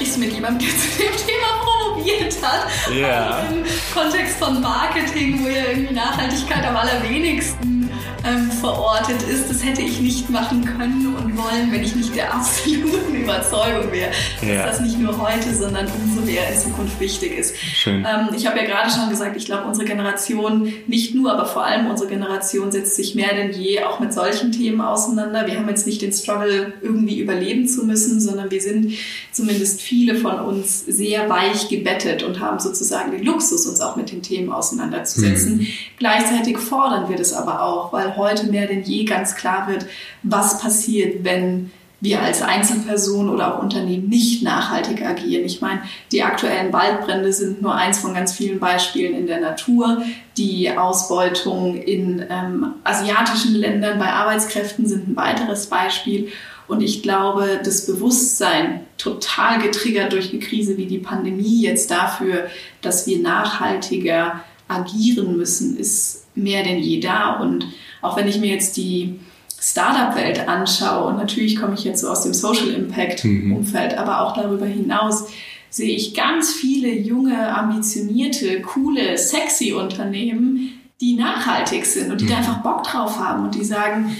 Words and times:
sprichst 0.00 0.16
du 0.16 0.20
mit 0.20 0.32
jemandem, 0.32 0.68
zu 0.68 0.98
dem 0.98 1.12
Thema 1.12 1.62
promoviert 1.62 2.34
hat. 2.42 2.66
Ja. 2.94 3.36
Also 3.36 3.56
Im 3.56 3.64
Kontext 3.92 4.38
von 4.38 4.60
Marketing, 4.60 5.44
wo 5.44 5.48
ja 5.48 5.64
irgendwie 5.70 5.94
Nachhaltigkeit 5.94 6.66
am 6.66 6.76
allerwenigsten 6.76 7.79
ähm, 8.26 8.50
verortet 8.50 9.22
ist. 9.22 9.48
Das 9.50 9.64
hätte 9.64 9.82
ich 9.82 10.00
nicht 10.00 10.28
machen 10.30 10.64
können 10.64 11.14
und 11.16 11.36
wollen, 11.36 11.70
wenn 11.72 11.82
ich 11.82 11.94
nicht 11.96 12.14
der 12.14 12.34
absoluten 12.34 13.14
Überzeugung 13.22 13.90
wäre, 13.92 14.10
Ja. 14.42 14.66
dass 14.66 14.78
das 14.78 14.80
nicht 14.86 14.98
nur 14.98 15.16
heute, 15.18 15.54
sondern 15.54 15.86
umso 15.86 16.20
mehr 16.22 16.42
in 16.52 16.58
Zukunft 16.58 16.98
wichtig 17.00 17.36
ist. 17.38 17.56
Schön. 17.56 18.04
Ähm, 18.08 18.28
ich 18.36 18.46
habe 18.46 18.58
ja 18.58 18.64
gerade 18.64 18.90
schon 18.90 19.08
gesagt, 19.08 19.36
ich 19.36 19.46
glaube, 19.46 19.64
unsere 19.66 19.86
Generation, 19.86 20.72
nicht 20.86 21.14
nur, 21.14 21.32
aber 21.32 21.46
vor 21.46 21.64
allem 21.64 21.86
unsere 21.88 22.08
Generation 22.08 22.70
setzt 22.72 22.96
sich 22.96 23.14
mehr 23.14 23.34
denn 23.34 23.52
je 23.52 23.82
auch 23.84 24.00
mit 24.00 24.12
solchen 24.12 24.52
Themen 24.52 24.80
auseinander. 24.80 25.46
Wir 25.46 25.56
haben 25.58 25.68
jetzt 25.68 25.86
nicht 25.86 26.02
den 26.02 26.12
Struggle, 26.12 26.72
irgendwie 26.82 27.20
überleben 27.20 27.66
zu 27.68 27.84
müssen, 27.84 28.20
sondern 28.20 28.50
wir 28.50 28.60
sind 28.60 28.92
zumindest 29.32 29.80
viele 29.80 30.14
von 30.16 30.38
uns 30.40 30.84
sehr 30.86 31.28
weich 31.28 31.68
gebettet 31.68 32.22
und 32.22 32.40
haben 32.40 32.58
sozusagen 32.58 33.12
den 33.12 33.24
Luxus, 33.24 33.66
uns 33.66 33.80
auch 33.80 33.96
mit 33.96 34.10
den 34.12 34.22
Themen 34.22 34.50
auseinanderzusetzen. 34.52 35.66
Gleichzeitig 35.98 36.58
fordern 36.58 37.08
wir 37.08 37.16
das 37.16 37.32
aber 37.32 37.62
auch, 37.62 37.92
weil 37.92 38.09
heute 38.16 38.46
mehr 38.46 38.66
denn 38.66 38.82
je 38.82 39.04
ganz 39.04 39.34
klar 39.34 39.68
wird, 39.68 39.86
was 40.22 40.60
passiert, 40.60 41.24
wenn 41.24 41.70
wir 42.00 42.22
als 42.22 42.40
Einzelperson 42.40 43.28
oder 43.28 43.54
auch 43.54 43.62
Unternehmen 43.62 44.08
nicht 44.08 44.42
nachhaltig 44.42 45.04
agieren. 45.04 45.44
Ich 45.44 45.60
meine, 45.60 45.82
die 46.12 46.22
aktuellen 46.22 46.72
Waldbrände 46.72 47.32
sind 47.32 47.60
nur 47.60 47.74
eins 47.74 47.98
von 47.98 48.14
ganz 48.14 48.32
vielen 48.32 48.58
Beispielen 48.58 49.14
in 49.14 49.26
der 49.26 49.40
Natur. 49.40 50.02
Die 50.38 50.70
Ausbeutung 50.70 51.76
in 51.76 52.24
ähm, 52.30 52.74
asiatischen 52.84 53.54
Ländern 53.54 53.98
bei 53.98 54.06
Arbeitskräften 54.06 54.86
sind 54.86 55.08
ein 55.08 55.16
weiteres 55.16 55.66
Beispiel. 55.66 56.28
Und 56.68 56.82
ich 56.82 57.02
glaube, 57.02 57.60
das 57.62 57.84
Bewusstsein, 57.84 58.86
total 58.96 59.60
getriggert 59.60 60.12
durch 60.12 60.30
eine 60.30 60.40
Krise 60.40 60.76
wie 60.76 60.86
die 60.86 60.98
Pandemie 60.98 61.62
jetzt 61.62 61.90
dafür, 61.90 62.46
dass 62.80 63.06
wir 63.06 63.18
nachhaltiger 63.18 64.44
agieren 64.68 65.36
müssen, 65.36 65.76
ist 65.76 66.28
mehr 66.34 66.62
denn 66.62 66.78
je 66.78 67.00
da. 67.00 67.40
Und 67.40 67.66
auch 68.00 68.16
wenn 68.16 68.28
ich 68.28 68.38
mir 68.38 68.50
jetzt 68.50 68.76
die 68.76 69.20
Startup-Welt 69.60 70.48
anschaue, 70.48 71.08
und 71.08 71.16
natürlich 71.16 71.56
komme 71.56 71.74
ich 71.74 71.84
jetzt 71.84 72.00
so 72.00 72.08
aus 72.08 72.22
dem 72.22 72.32
Social 72.32 72.68
Impact-Umfeld, 72.68 73.96
aber 73.96 74.22
auch 74.22 74.34
darüber 74.34 74.66
hinaus, 74.66 75.26
sehe 75.68 75.94
ich 75.94 76.14
ganz 76.14 76.52
viele 76.52 76.92
junge, 76.92 77.54
ambitionierte, 77.54 78.60
coole, 78.62 79.16
sexy 79.16 79.72
Unternehmen, 79.72 80.80
die 81.00 81.14
nachhaltig 81.14 81.86
sind 81.86 82.10
und 82.10 82.20
die 82.20 82.26
da 82.26 82.38
einfach 82.38 82.62
Bock 82.62 82.82
drauf 82.82 83.18
haben 83.18 83.44
und 83.44 83.54
die 83.54 83.64
sagen, 83.64 84.16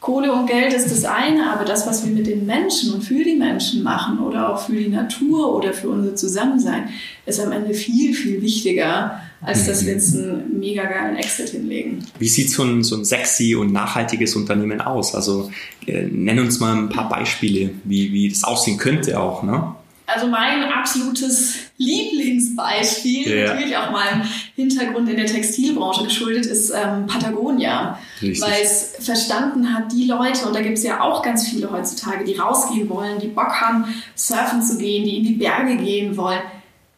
Kohle 0.00 0.32
und 0.32 0.46
Geld 0.46 0.72
ist 0.72 0.90
das 0.90 1.04
eine, 1.04 1.52
aber 1.52 1.64
das, 1.64 1.86
was 1.86 2.06
wir 2.06 2.12
mit 2.12 2.26
den 2.26 2.46
Menschen 2.46 2.94
und 2.94 3.02
für 3.02 3.22
die 3.22 3.34
Menschen 3.34 3.82
machen 3.82 4.20
oder 4.20 4.52
auch 4.52 4.60
für 4.60 4.72
die 4.72 4.88
Natur 4.88 5.54
oder 5.54 5.72
für 5.72 5.88
unser 5.88 6.14
Zusammensein, 6.14 6.88
ist 7.26 7.40
am 7.40 7.52
Ende 7.52 7.74
viel, 7.74 8.14
viel 8.14 8.40
wichtiger, 8.40 9.20
als 9.40 9.66
dass 9.66 9.86
wir 9.86 9.92
jetzt 9.92 10.16
einen 10.16 10.58
mega 10.58 10.84
geilen 10.84 11.16
Exit 11.16 11.50
hinlegen. 11.50 12.04
Wie 12.18 12.28
sieht 12.28 12.50
so 12.50 12.64
ein, 12.64 12.82
so 12.82 12.96
ein 12.96 13.04
sexy 13.04 13.54
und 13.54 13.72
nachhaltiges 13.72 14.34
Unternehmen 14.34 14.80
aus? 14.80 15.14
Also 15.14 15.50
äh, 15.86 16.02
nenn 16.10 16.40
uns 16.40 16.58
mal 16.60 16.74
ein 16.76 16.88
paar 16.88 17.08
Beispiele, 17.08 17.70
wie, 17.84 18.12
wie 18.12 18.28
das 18.28 18.44
aussehen 18.44 18.78
könnte 18.78 19.18
auch, 19.20 19.42
ne? 19.42 19.74
Also 20.10 20.26
mein 20.26 20.64
absolutes 20.64 21.54
Lieblingsbeispiel, 21.76 23.28
Ja. 23.28 23.52
natürlich 23.54 23.76
auch 23.76 23.90
meinem 23.90 24.22
Hintergrund 24.56 25.08
in 25.10 25.16
der 25.16 25.26
Textilbranche 25.26 26.04
geschuldet, 26.04 26.46
ist 26.46 26.70
ähm, 26.70 27.06
Patagonia. 27.06 27.98
Richtig. 28.22 28.40
Weil 28.40 28.62
es 28.62 28.94
verstanden 29.00 29.72
hat, 29.74 29.92
die 29.92 30.04
Leute, 30.06 30.46
und 30.46 30.54
da 30.56 30.62
gibt 30.62 30.78
es 30.78 30.84
ja 30.84 31.02
auch 31.02 31.22
ganz 31.22 31.46
viele 31.48 31.70
heutzutage, 31.70 32.24
die 32.24 32.34
rausgehen 32.36 32.88
wollen, 32.88 33.18
die 33.20 33.28
Bock 33.28 33.60
haben, 33.60 33.84
surfen 34.14 34.62
zu 34.62 34.78
gehen, 34.78 35.04
die 35.04 35.18
in 35.18 35.24
die 35.24 35.34
Berge 35.34 35.76
gehen 35.76 36.16
wollen, 36.16 36.40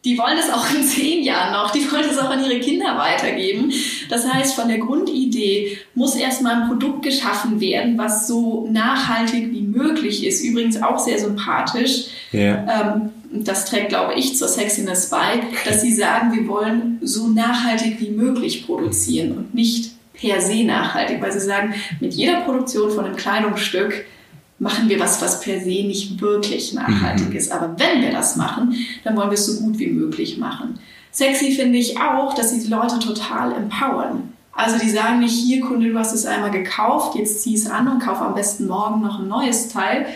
die 0.05 0.17
wollen 0.17 0.39
es 0.39 0.51
auch 0.51 0.65
in 0.75 0.83
zehn 0.83 1.23
Jahren 1.23 1.53
noch, 1.53 1.71
die 1.71 1.91
wollen 1.93 2.09
es 2.11 2.19
auch 2.19 2.31
an 2.31 2.43
ihre 2.43 2.59
Kinder 2.61 2.97
weitergeben. 2.97 3.73
Das 4.09 4.27
heißt, 4.27 4.55
von 4.55 4.69
der 4.69 4.79
Grundidee 4.79 5.79
muss 5.95 6.15
erstmal 6.17 6.63
ein 6.63 6.69
Produkt 6.69 7.03
geschaffen 7.03 7.61
werden, 7.61 7.99
was 7.99 8.27
so 8.27 8.67
nachhaltig 8.71 9.53
wie 9.53 9.63
möglich 9.63 10.27
ist. 10.27 10.43
Übrigens 10.43 10.83
auch 10.83 10.99
sehr 10.99 11.19
sympathisch. 11.19 12.07
Ja. 12.33 12.95
Ähm, 12.97 13.11
das 13.33 13.67
trägt, 13.67 13.91
glaube 13.91 14.15
ich, 14.15 14.37
zur 14.37 14.49
Sexiness 14.49 15.11
bei, 15.11 15.41
dass 15.65 15.83
sie 15.83 15.93
sagen, 15.93 16.35
wir 16.35 16.49
wollen 16.49 16.99
so 17.03 17.29
nachhaltig 17.29 18.01
wie 18.01 18.11
möglich 18.11 18.67
produzieren 18.67 19.37
und 19.37 19.55
nicht 19.55 19.93
per 20.15 20.41
se 20.41 20.65
nachhaltig, 20.65 21.21
weil 21.21 21.33
sie 21.33 21.41
sagen, 21.41 21.75
mit 22.01 22.15
jeder 22.15 22.41
Produktion 22.41 22.91
von 22.91 23.05
einem 23.05 23.17
Kleidungsstück 23.17 24.05
machen 24.61 24.89
wir 24.89 25.01
was, 25.01 25.21
was 25.21 25.41
per 25.41 25.59
se 25.59 25.83
nicht 25.85 26.21
wirklich 26.21 26.75
nachhaltig 26.75 27.35
ist. 27.35 27.51
Aber 27.51 27.75
wenn 27.79 28.03
wir 28.03 28.13
das 28.13 28.37
machen, 28.37 28.77
dann 29.03 29.17
wollen 29.17 29.31
wir 29.31 29.35
es 29.35 29.47
so 29.47 29.61
gut 29.61 29.79
wie 29.79 29.89
möglich 29.89 30.39
machen. 30.39 30.79
Sexy 31.11 31.53
finde 31.53 31.79
ich 31.79 31.99
auch, 31.99 32.35
dass 32.35 32.51
sie 32.51 32.61
die 32.61 32.69
Leute 32.69 32.99
total 32.99 33.53
empowern. 33.53 34.35
Also 34.53 34.79
die 34.79 34.91
sagen 34.91 35.21
nicht, 35.21 35.33
hier 35.33 35.61
Kunde, 35.61 35.91
du 35.91 35.99
hast 35.99 36.13
es 36.13 36.27
einmal 36.27 36.51
gekauft, 36.51 37.17
jetzt 37.17 37.43
zieh 37.43 37.55
es 37.55 37.67
an 37.67 37.89
und 37.89 38.01
kauf 38.01 38.21
am 38.21 38.35
besten 38.35 38.67
morgen 38.67 39.01
noch 39.01 39.21
ein 39.21 39.29
neues 39.29 39.69
Teil, 39.69 40.07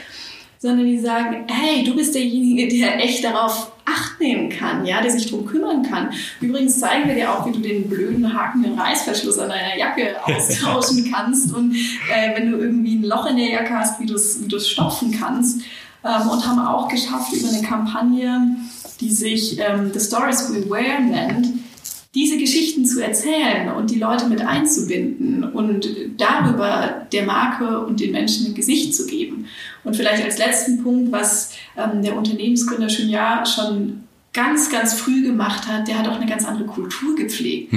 sondern 0.58 0.86
die 0.86 0.98
sagen, 0.98 1.46
hey, 1.48 1.82
du 1.82 1.96
bist 1.96 2.14
derjenige, 2.14 2.68
der 2.68 3.02
echt 3.02 3.24
darauf 3.24 3.72
Acht 3.86 4.18
nehmen 4.18 4.48
kann, 4.48 4.86
ja, 4.86 5.02
der 5.02 5.10
sich 5.10 5.30
darum 5.30 5.46
kümmern 5.46 5.82
kann. 5.82 6.10
Übrigens 6.40 6.80
zeigen 6.80 7.06
wir 7.06 7.14
dir 7.14 7.32
auch, 7.32 7.46
wie 7.46 7.52
du 7.52 7.60
den 7.60 7.88
blöden 7.88 8.32
hakenden 8.32 8.78
Reißverschluss 8.78 9.38
an 9.38 9.50
deiner 9.50 9.76
Jacke 9.76 10.16
austauschen 10.24 11.12
kannst 11.12 11.52
und 11.54 11.74
äh, 11.74 12.34
wenn 12.34 12.50
du 12.50 12.58
irgendwie 12.58 12.96
ein 12.96 13.04
Loch 13.04 13.26
in 13.26 13.36
der 13.36 13.50
Jacke 13.50 13.74
hast, 13.74 14.00
wie 14.00 14.06
du 14.06 14.14
es 14.14 14.42
wie 14.42 14.48
du's 14.48 14.68
stopfen 14.68 15.12
kannst. 15.12 15.62
Ähm, 16.04 16.28
und 16.28 16.46
haben 16.46 16.58
auch 16.60 16.88
geschafft 16.88 17.32
über 17.32 17.48
eine 17.48 17.66
Kampagne, 17.66 18.56
die 19.00 19.10
sich 19.10 19.58
ähm, 19.58 19.90
The 19.92 20.00
Stories 20.00 20.52
We 20.52 20.68
Wear 20.68 21.00
nennt, 21.00 21.48
diese 22.14 22.38
Geschichten 22.38 22.86
zu 22.86 23.02
erzählen 23.02 23.72
und 23.76 23.90
die 23.90 23.98
Leute 23.98 24.26
mit 24.28 24.40
einzubinden 24.40 25.42
und 25.42 25.88
darüber 26.16 27.06
der 27.12 27.26
Marke 27.26 27.80
und 27.80 27.98
den 27.98 28.12
Menschen 28.12 28.46
ein 28.46 28.54
Gesicht 28.54 28.94
zu 28.94 29.06
geben. 29.06 29.46
Und 29.82 29.96
vielleicht 29.96 30.22
als 30.22 30.38
letzten 30.38 30.82
Punkt, 30.82 31.10
was 31.10 31.52
ähm, 31.76 32.02
der 32.02 32.16
Unternehmensgründer 32.16 32.86
Junia 32.86 33.44
schon 33.44 34.04
ganz, 34.32 34.70
ganz 34.70 34.94
früh 34.94 35.22
gemacht 35.22 35.66
hat, 35.66 35.88
der 35.88 35.98
hat 35.98 36.08
auch 36.08 36.16
eine 36.16 36.26
ganz 36.26 36.44
andere 36.44 36.66
Kultur 36.66 37.16
gepflegt. 37.16 37.72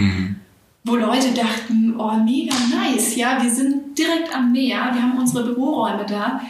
Wo 0.84 0.96
Leute 0.96 1.34
dachten, 1.34 1.96
oh, 1.98 2.14
mega 2.24 2.56
nice, 2.72 3.16
ja, 3.16 3.42
wir 3.42 3.50
sind 3.50 3.98
direkt 3.98 4.34
am 4.34 4.52
Meer, 4.52 4.92
wir 4.94 5.02
haben 5.02 5.18
unsere 5.18 5.44
Büroräume 5.44 6.06
da. 6.08 6.42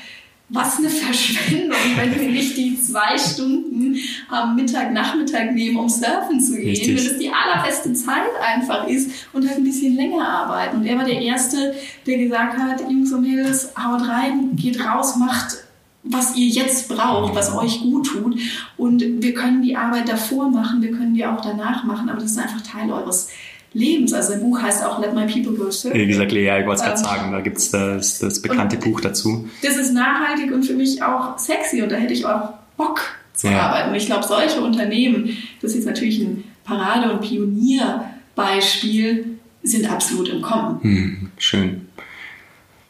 Was 0.49 0.77
eine 0.77 0.89
Verschwendung, 0.89 1.77
wenn 1.97 2.17
wir 2.17 2.29
nicht 2.29 2.55
die 2.55 2.79
zwei 2.81 3.17
Stunden 3.17 3.97
am 4.29 4.55
Mittag, 4.55 4.93
Nachmittag 4.93 5.53
nehmen, 5.53 5.75
um 5.75 5.89
surfen 5.89 6.39
zu 6.39 6.55
gehen, 6.55 6.69
Richtig. 6.69 6.87
wenn 6.87 7.05
es 7.05 7.17
die 7.17 7.29
allerbeste 7.29 7.91
Zeit 7.91 8.31
einfach 8.41 8.87
ist 8.87 9.27
und 9.33 9.45
halt 9.45 9.57
ein 9.57 9.65
bisschen 9.65 9.97
länger 9.97 10.25
arbeiten. 10.25 10.77
Und 10.77 10.85
er 10.85 10.97
war 10.97 11.03
der 11.03 11.21
Erste, 11.21 11.75
der 12.05 12.17
gesagt 12.17 12.57
hat, 12.57 12.79
Jungs 12.89 13.11
und 13.11 13.23
Mädels, 13.23 13.73
haut 13.77 14.07
rein, 14.07 14.55
geht 14.55 14.79
raus, 14.79 15.17
macht 15.17 15.67
was 16.09 16.35
ihr 16.35 16.47
jetzt 16.47 16.87
braucht, 16.87 17.35
was 17.35 17.53
euch 17.53 17.81
gut 17.81 18.07
tut. 18.07 18.39
Und 18.77 19.03
wir 19.21 19.33
können 19.33 19.61
die 19.61 19.75
Arbeit 19.75 20.07
davor 20.07 20.49
machen, 20.49 20.81
wir 20.81 20.91
können 20.91 21.13
die 21.13 21.25
auch 21.25 21.41
danach 21.41 21.83
machen, 21.83 22.09
aber 22.09 22.21
das 22.21 22.31
ist 22.31 22.37
einfach 22.37 22.61
Teil 22.61 22.91
eures 22.91 23.29
Lebens. 23.73 24.13
Also 24.13 24.33
ein 24.33 24.41
Buch 24.41 24.61
heißt 24.61 24.83
auch 24.85 24.99
Let 24.99 25.13
My 25.13 25.25
People 25.25 25.53
Go 25.53 25.69
Surfing. 25.69 25.99
Wie 26.01 26.07
gesagt, 26.07 26.31
Lea, 26.31 26.59
ich 26.61 26.65
wollte 26.65 26.81
es 26.81 26.87
gerade 26.87 26.97
Ähm, 26.99 27.03
sagen, 27.03 27.31
da 27.31 27.41
gibt 27.41 27.57
es 27.57 27.71
das, 27.71 28.19
das 28.19 28.41
bekannte 28.41 28.77
Buch 28.77 29.01
dazu. 29.01 29.47
Das 29.61 29.75
ist 29.77 29.93
nachhaltig 29.93 30.51
und 30.53 30.63
für 30.63 30.73
mich 30.73 31.01
auch 31.03 31.37
sexy 31.37 31.81
und 31.81 31.91
da 31.91 31.95
hätte 31.97 32.13
ich 32.13 32.25
auch 32.25 32.53
Bock 32.77 33.01
zu 33.33 33.47
Ja. 33.47 33.67
arbeiten. 33.67 33.89
Und 33.89 33.95
ich 33.95 34.05
glaube, 34.07 34.25
solche 34.25 34.61
Unternehmen, 34.61 35.37
das 35.61 35.71
ist 35.71 35.77
jetzt 35.77 35.85
natürlich 35.87 36.19
ein 36.19 36.43
Parade- 36.63 37.11
und 37.11 37.21
Pionierbeispiel, 37.21 39.37
sind 39.63 39.91
absolut 39.91 40.29
im 40.29 40.41
Kommen. 40.41 40.79
Hm, 40.81 41.31
schön. 41.37 41.86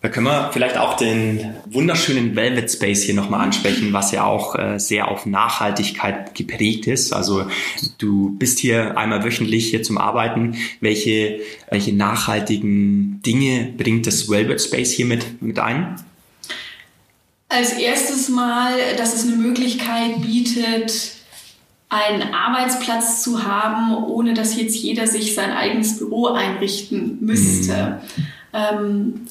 Da 0.02 0.10
können 0.10 0.28
wir 0.28 0.52
vielleicht 0.54 0.78
auch 0.78 0.96
den 0.96 1.56
wunderschönen 1.66 2.36
Velvet 2.36 2.72
Space 2.72 3.02
hier 3.02 3.16
nochmal 3.16 3.42
ansprechen, 3.42 3.94
was 3.94 4.12
ja 4.12 4.26
auch 4.26 4.54
äh, 4.56 4.80
sehr 4.80 5.08
auf 5.08 5.26
Nachhaltigkeit 5.26 6.36
geprägt 6.36 6.86
ist. 6.86 7.14
Also 7.14 7.48
du 7.98 8.36
bist 8.38 8.60
hier 8.60 8.96
einmal 8.96 9.24
wöchentlich 9.24 9.72
hier 9.72 9.82
zum 9.82 9.98
Arbeiten. 9.98 10.56
Welche, 10.82 11.40
welche 11.72 11.94
nachhaltigen 11.96 13.22
Dinge 13.26 13.74
bringt 13.76 14.06
das 14.06 14.30
Velvet 14.30 14.62
Space 14.62 14.92
hier 14.92 15.08
mit, 15.08 15.42
mit 15.42 15.58
ein? 15.58 15.96
Als 17.50 17.74
erstes 17.74 18.30
mal, 18.30 18.74
dass 18.98 19.16
es 19.16 19.26
eine 19.26 19.38
Möglichkeit 19.38 20.22
bietet, 20.22 21.14
einen 21.90 22.34
Arbeitsplatz 22.36 23.24
zu 23.24 23.46
haben, 23.46 23.96
ohne 24.06 24.36
dass 24.36 24.58
jetzt 24.58 24.76
jeder 24.76 25.08
sich 25.08 25.34
sein 25.34 25.52
eigenes 25.52 25.98
Büro 25.98 26.28
einrichten 26.28 27.18
müsste. 27.22 28.02
Ähm, 28.18 28.26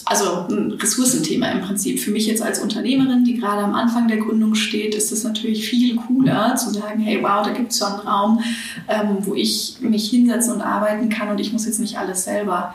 also 0.05 0.47
ein 0.49 0.73
Ressourcenthema 0.73 1.49
im 1.51 1.63
Prinzip. 1.63 2.01
Für 2.01 2.11
mich 2.11 2.27
jetzt 2.27 2.43
als 2.43 2.61
Unternehmerin, 2.61 3.25
die 3.25 3.39
gerade 3.39 3.63
am 3.63 3.75
Anfang 3.75 4.09
der 4.09 4.19
Gründung 4.19 4.55
steht, 4.55 4.95
ist 4.95 5.11
es 5.11 5.25
natürlich 5.25 5.69
viel 5.69 5.97
cooler 5.97 6.55
zu 6.57 6.71
sagen, 6.71 7.01
hey 7.01 7.19
wow, 7.23 7.45
da 7.45 7.53
gibt 7.53 7.73
es 7.73 7.79
schon 7.79 7.89
einen 7.89 8.07
Raum, 8.07 8.41
ähm, 8.89 9.19
wo 9.21 9.35
ich 9.35 9.79
mich 9.81 10.11
hinsetzen 10.11 10.55
und 10.55 10.63
arbeiten 10.63 11.09
kann 11.09 11.29
und 11.29 11.41
ich 11.41 11.53
muss 11.53 11.67
jetzt 11.67 11.81
nicht 11.81 11.99
alles 11.99 12.25
selber 12.25 12.75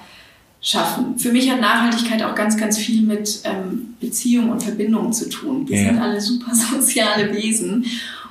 schaffen. 0.62 1.18
Für 1.18 1.32
mich 1.32 1.50
hat 1.50 1.60
Nachhaltigkeit 1.60 2.22
auch 2.24 2.36
ganz, 2.36 2.58
ganz 2.58 2.78
viel 2.78 3.02
mit 3.02 3.42
ähm, 3.46 3.96
Beziehung 4.00 4.50
und 4.50 4.62
Verbindung 4.62 5.12
zu 5.12 5.30
tun. 5.30 5.68
Wir 5.68 5.78
ja. 5.78 5.90
sind 5.90 6.00
alle 6.00 6.22
super 6.22 6.54
soziale 6.72 7.34
Wesen. 7.34 7.86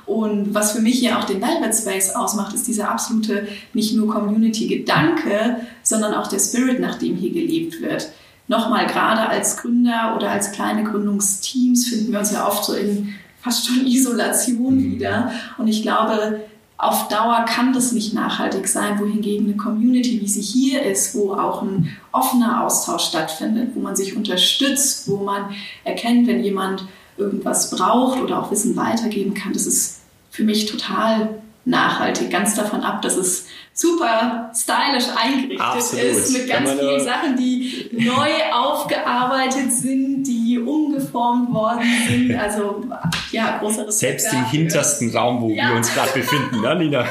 Und 0.05 0.53
was 0.53 0.73
für 0.73 0.81
mich 0.81 0.99
hier 0.99 1.17
auch 1.17 1.23
den 1.23 1.41
Velvet 1.41 1.75
Space 1.75 2.15
ausmacht, 2.15 2.53
ist 2.53 2.67
dieser 2.67 2.89
absolute 2.89 3.47
nicht 3.73 3.95
nur 3.95 4.11
Community-Gedanke, 4.13 5.57
sondern 5.83 6.13
auch 6.13 6.27
der 6.27 6.39
Spirit, 6.39 6.79
nach 6.79 6.95
dem 6.95 7.15
hier 7.15 7.31
gelebt 7.31 7.81
wird. 7.81 8.09
Nochmal, 8.47 8.87
gerade 8.87 9.29
als 9.29 9.57
Gründer 9.57 10.13
oder 10.17 10.29
als 10.31 10.51
kleine 10.51 10.83
Gründungsteams 10.83 11.87
finden 11.87 12.11
wir 12.11 12.19
uns 12.19 12.31
ja 12.31 12.47
oft 12.47 12.65
so 12.65 12.73
in 12.73 13.13
fast 13.41 13.67
schon 13.67 13.85
Isolation 13.87 14.75
mhm. 14.75 14.91
wieder. 14.91 15.31
Und 15.57 15.67
ich 15.67 15.81
glaube, 15.81 16.41
auf 16.77 17.07
Dauer 17.09 17.45
kann 17.47 17.73
das 17.73 17.91
nicht 17.91 18.13
nachhaltig 18.13 18.67
sein, 18.67 18.99
wohingegen 18.99 19.45
eine 19.45 19.55
Community, 19.55 20.19
wie 20.19 20.27
sie 20.27 20.41
hier 20.41 20.81
ist, 20.81 21.13
wo 21.13 21.33
auch 21.33 21.61
ein 21.61 21.95
offener 22.11 22.63
Austausch 22.63 23.03
stattfindet, 23.03 23.75
wo 23.75 23.81
man 23.81 23.95
sich 23.95 24.15
unterstützt, 24.15 25.07
wo 25.07 25.17
man 25.17 25.51
erkennt, 25.83 26.27
wenn 26.27 26.43
jemand 26.43 26.85
irgendwas 27.17 27.71
braucht 27.71 28.21
oder 28.21 28.39
auch 28.41 28.51
Wissen 28.51 28.75
weitergeben 28.75 29.33
kann, 29.33 29.53
das 29.53 29.65
ist 29.65 30.01
für 30.29 30.43
mich 30.43 30.65
total 30.65 31.41
nachhaltig, 31.65 32.31
ganz 32.31 32.55
davon 32.55 32.81
ab, 32.81 33.01
dass 33.01 33.17
es 33.17 33.47
super 33.73 34.51
stylisch 34.55 35.05
eingerichtet 35.15 35.61
Absolut. 35.61 36.05
ist 36.05 36.33
mit 36.33 36.47
ganz 36.47 36.71
vielen 36.71 37.03
Sachen, 37.03 37.37
die 37.37 37.89
neu 37.91 38.29
aufgearbeitet 38.51 39.71
sind, 39.71 40.23
die 40.23 40.59
umgeformt 40.59 41.53
worden 41.53 41.85
sind. 42.07 42.35
Also 42.35 42.83
ja, 43.31 43.57
großer 43.59 43.87
Respekt. 43.87 44.21
Selbst 44.21 44.33
im 44.33 44.45
hintersten 44.45 45.15
Raum, 45.15 45.41
wo 45.41 45.49
ja. 45.49 45.69
wir 45.69 45.75
uns 45.77 45.93
gerade 45.93 46.11
befinden, 46.13 46.61
ne, 46.61 46.75
Nina? 46.75 47.05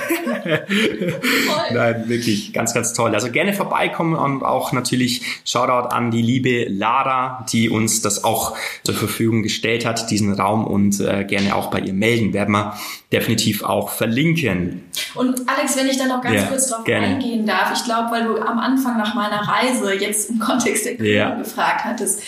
Nein, 1.72 2.08
wirklich 2.08 2.52
ganz, 2.52 2.75
ganz 2.75 2.93
toll. 2.93 3.14
Also 3.14 3.31
gerne 3.31 3.52
vorbeikommen 3.52 4.14
und 4.14 4.43
auch 4.43 4.72
natürlich 4.72 5.22
Shoutout 5.44 5.88
an 5.88 6.11
die 6.11 6.22
liebe 6.22 6.67
Lara, 6.69 7.46
die 7.52 7.70
uns 7.70 8.02
das 8.02 8.25
auch 8.25 8.56
zur 8.84 8.94
Verfügung 8.94 9.43
gestellt 9.43 9.84
hat, 9.84 10.11
diesen 10.11 10.34
Raum 10.34 10.67
und 10.67 11.00
äh, 11.00 11.25
gerne 11.25 11.55
auch 11.55 11.70
bei 11.70 11.81
ihr 11.81 11.94
melden. 11.94 12.32
Werden 12.32 12.52
wir 12.52 12.75
definitiv 13.12 13.64
auch 13.64 13.90
verlinken. 13.90 14.84
Und 15.14 15.49
Alex, 15.49 15.76
wenn 15.76 15.88
ich 15.88 15.99
dann 15.99 16.08
noch 16.08 16.23
ganz 16.23 16.37
ja, 16.37 16.43
kurz 16.44 16.69
darauf 16.69 16.87
eingehen 16.87 17.44
darf, 17.44 17.73
ich 17.75 17.84
glaube, 17.84 18.11
weil 18.12 18.25
du 18.25 18.38
am 18.40 18.58
Anfang 18.58 18.99
nach 18.99 19.14
meiner 19.14 19.40
Reise 19.40 19.94
jetzt 19.94 20.31
im 20.31 20.38
Kontext 20.38 20.84
der 20.87 20.94
Gründung 20.94 21.14
ja. 21.14 21.34
gefragt 21.34 21.84
hattest, 21.84 22.23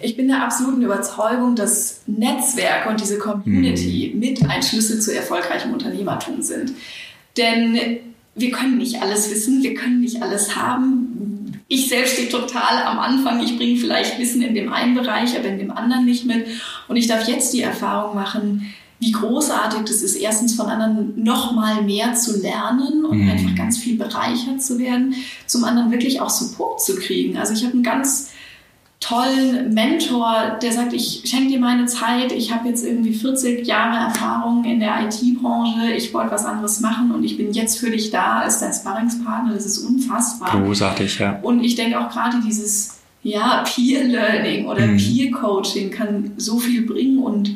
ich 0.00 0.16
bin 0.16 0.28
der 0.28 0.44
absoluten 0.44 0.82
Überzeugung, 0.82 1.56
dass 1.56 1.97
Netzwerke 2.08 2.88
und 2.88 3.00
diese 3.00 3.18
Community 3.18 4.12
mhm. 4.12 4.20
mit 4.20 4.48
ein 4.48 4.62
Schlüssel 4.62 5.00
zu 5.00 5.14
erfolgreichem 5.14 5.72
Unternehmertum 5.72 6.42
sind. 6.42 6.72
Denn 7.36 7.78
wir 8.34 8.50
können 8.50 8.78
nicht 8.78 9.02
alles 9.02 9.30
wissen, 9.30 9.62
wir 9.62 9.74
können 9.74 10.00
nicht 10.00 10.22
alles 10.22 10.56
haben. 10.56 11.62
Ich 11.68 11.88
selbst 11.88 12.14
stehe 12.14 12.28
total 12.28 12.82
am 12.84 12.98
Anfang. 12.98 13.42
Ich 13.42 13.56
bringe 13.56 13.76
vielleicht 13.76 14.18
Wissen 14.18 14.40
in 14.40 14.54
dem 14.54 14.72
einen 14.72 14.94
Bereich, 14.94 15.36
aber 15.36 15.48
in 15.48 15.58
dem 15.58 15.70
anderen 15.70 16.06
nicht 16.06 16.24
mit. 16.24 16.46
Und 16.88 16.96
ich 16.96 17.06
darf 17.06 17.28
jetzt 17.28 17.52
die 17.52 17.60
Erfahrung 17.60 18.14
machen, 18.14 18.74
wie 19.00 19.12
großartig 19.12 19.80
das 19.82 20.02
ist, 20.02 20.16
erstens 20.16 20.54
von 20.54 20.66
anderen 20.66 21.22
noch 21.22 21.52
mal 21.52 21.82
mehr 21.82 22.14
zu 22.14 22.40
lernen 22.40 23.04
und 23.04 23.22
mhm. 23.24 23.30
einfach 23.30 23.54
ganz 23.54 23.78
viel 23.78 23.96
bereichert 23.96 24.62
zu 24.62 24.78
werden, 24.78 25.14
zum 25.46 25.62
anderen 25.64 25.92
wirklich 25.92 26.20
auch 26.20 26.30
Support 26.30 26.82
zu 26.82 26.96
kriegen. 26.96 27.36
Also 27.36 27.52
ich 27.52 27.62
habe 27.62 27.74
einen 27.74 27.84
ganz 27.84 28.30
tollen 29.00 29.72
Mentor, 29.74 30.58
der 30.60 30.72
sagt, 30.72 30.92
ich 30.92 31.22
schenke 31.24 31.52
dir 31.52 31.60
meine 31.60 31.86
Zeit, 31.86 32.32
ich 32.32 32.52
habe 32.52 32.68
jetzt 32.68 32.84
irgendwie 32.84 33.12
40 33.12 33.66
Jahre 33.66 34.08
Erfahrung 34.08 34.64
in 34.64 34.80
der 34.80 35.04
IT-Branche, 35.04 35.92
ich 35.96 36.12
wollte 36.12 36.32
was 36.32 36.44
anderes 36.44 36.80
machen 36.80 37.12
und 37.12 37.22
ich 37.22 37.36
bin 37.36 37.52
jetzt 37.52 37.78
für 37.78 37.90
dich 37.90 38.10
da 38.10 38.40
als 38.40 38.58
dein 38.58 38.72
Sparringspartner, 38.72 39.54
das 39.54 39.66
ist 39.66 39.78
unfassbar. 39.78 40.50
Großartig, 40.50 41.18
ja. 41.20 41.38
Und 41.42 41.62
ich 41.62 41.76
denke 41.76 42.00
auch 42.00 42.10
gerade 42.10 42.38
dieses 42.44 42.98
ja, 43.22 43.64
Peer-Learning 43.64 44.66
oder 44.66 44.86
mhm. 44.86 44.96
Peer-Coaching 44.96 45.90
kann 45.90 46.32
so 46.36 46.58
viel 46.58 46.82
bringen 46.82 47.18
und 47.18 47.54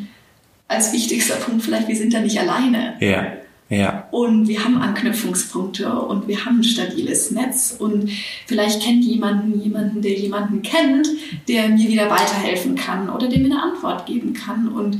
als 0.69 0.93
wichtigster 0.93 1.35
Punkt 1.37 1.63
vielleicht, 1.63 1.89
wir 1.89 1.97
sind 1.97 2.15
da 2.15 2.21
nicht 2.21 2.39
alleine. 2.39 2.95
Ja. 3.01 3.27
Ja. 3.73 4.07
Und 4.11 4.49
wir 4.49 4.63
haben 4.63 4.77
Anknüpfungspunkte 4.77 5.91
und 5.91 6.29
wir 6.29 6.45
haben 6.45 6.61
ein 6.61 6.65
stabiles 6.65 7.31
Netz 7.31 7.75
und 7.79 8.11
vielleicht 8.47 8.83
kennt 8.83 9.03
jemanden 9.03 9.63
jemanden, 9.63 10.03
der 10.03 10.13
jemanden 10.13 10.61
kennt, 10.61 11.09
der 11.49 11.71
mir 11.71 11.89
wieder 11.89 12.11
weiterhelfen 12.11 12.75
kann 12.75 13.09
oder 13.09 13.29
der 13.29 13.39
mir 13.39 13.47
eine 13.47 13.63
Antwort 13.63 14.05
geben 14.05 14.35
kann. 14.35 14.69
Und 14.69 14.99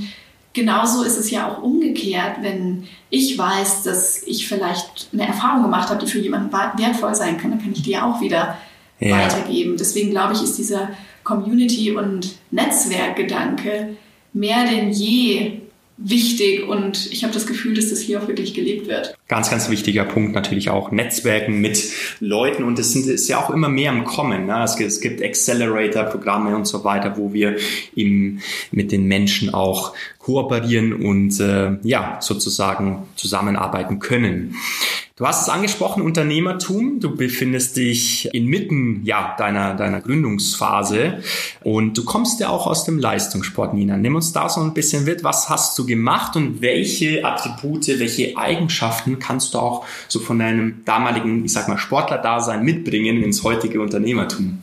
genauso 0.55 1.03
ist 1.03 1.19
es 1.19 1.31
ja 1.31 1.53
auch 1.53 1.63
umgekehrt, 1.63 2.37
wenn 2.41 2.85
ich 3.11 3.37
weiß, 3.37 3.83
dass 3.83 4.23
ich 4.23 4.49
vielleicht 4.49 5.11
eine 5.13 5.27
Erfahrung 5.27 5.65
gemacht 5.65 5.91
habe, 5.91 6.03
die 6.03 6.11
für 6.11 6.21
jemanden 6.21 6.51
wertvoll 6.51 7.15
sein 7.15 7.37
kann, 7.37 7.51
dann 7.51 7.61
kann 7.61 7.73
ich 7.73 7.83
die 7.83 7.99
auch 7.99 8.23
wieder 8.23 8.57
ja. 9.01 9.19
weitergeben. 9.19 9.77
Deswegen 9.77 10.13
glaube 10.13 10.33
ich, 10.33 10.43
ist 10.43 10.57
dieser 10.57 10.89
Community- 11.25 11.95
und 11.95 12.37
Netzwerkgedanke 12.51 13.99
mehr 14.33 14.65
denn 14.65 14.91
je 14.91 15.62
wichtig 16.05 16.67
und 16.67 17.11
ich 17.13 17.23
habe 17.25 17.33
das 17.33 17.47
Gefühl, 17.47 17.75
dass 17.75 17.91
das 17.91 18.01
hier 18.01 18.23
auch 18.23 18.29
wirklich 18.29 18.55
gelebt 18.55 18.89
wird. 18.89 19.15
Ganz, 19.29 19.51
ganz 19.51 19.71
wichtiger 19.71 20.05
Punkt 20.05 20.35
natürlich 20.35 20.71
auch 20.71 20.91
Netzwerken 20.91 21.61
mit 21.61 21.83
Leuten 22.21 22.65
und 22.65 22.79
es 22.79 22.95
ist 22.95 23.29
ja 23.29 23.43
auch 23.43 23.51
immer 23.51 23.69
mehr 23.69 23.93
im 23.93 24.05
Kommen. 24.05 24.47
Ne? 24.47 24.63
Es, 24.63 24.77
gibt, 24.77 24.91
es 24.91 25.01
gibt 25.01 25.23
Accelerator-Programme 25.23 26.55
und 26.55 26.67
so 26.67 26.85
weiter, 26.85 27.17
wo 27.17 27.33
wir 27.33 27.57
eben 27.95 28.41
mit 28.71 28.93
den 28.93 29.07
Menschen 29.07 29.55
auch 29.55 29.95
kooperieren 30.19 30.93
und 30.93 31.41
äh, 31.41 31.73
ja 31.83 32.19
sozusagen 32.21 33.05
zusammenarbeiten 33.17 33.99
können. 33.99 34.57
Du 35.23 35.29
hast 35.29 35.43
es 35.43 35.49
angesprochen, 35.49 36.03
Unternehmertum. 36.03 36.99
Du 36.99 37.15
befindest 37.15 37.77
dich 37.77 38.29
inmitten 38.35 39.03
ja, 39.05 39.37
deiner, 39.39 39.75
deiner 39.75 40.01
Gründungsphase 40.01 41.23
und 41.63 41.97
du 41.97 42.05
kommst 42.05 42.41
ja 42.41 42.49
auch 42.49 42.67
aus 42.67 42.83
dem 42.83 42.99
Leistungssport, 42.99 43.73
Nina. 43.73 43.97
Nimm 43.97 44.17
uns 44.17 44.33
da 44.33 44.49
so 44.49 44.61
ein 44.61 44.75
bisschen 44.75 45.05
mit. 45.05 45.23
Was 45.23 45.49
hast 45.49 45.79
du 45.79 45.87
gemacht 45.87 46.35
und 46.35 46.61
welche 46.61 47.25
Attribute, 47.25 47.87
welche 48.01 48.37
Eigenschaften 48.37 49.21
kannst 49.21 49.55
du 49.55 49.61
auch 49.61 49.87
so 50.09 50.19
von 50.19 50.41
deinem 50.41 50.85
damaligen, 50.85 51.45
ich 51.45 51.53
sag 51.53 51.69
mal, 51.69 51.79
Sportler-Dasein 51.79 52.65
mitbringen 52.65 53.23
ins 53.23 53.45
heutige 53.45 53.81
Unternehmertum? 53.81 54.59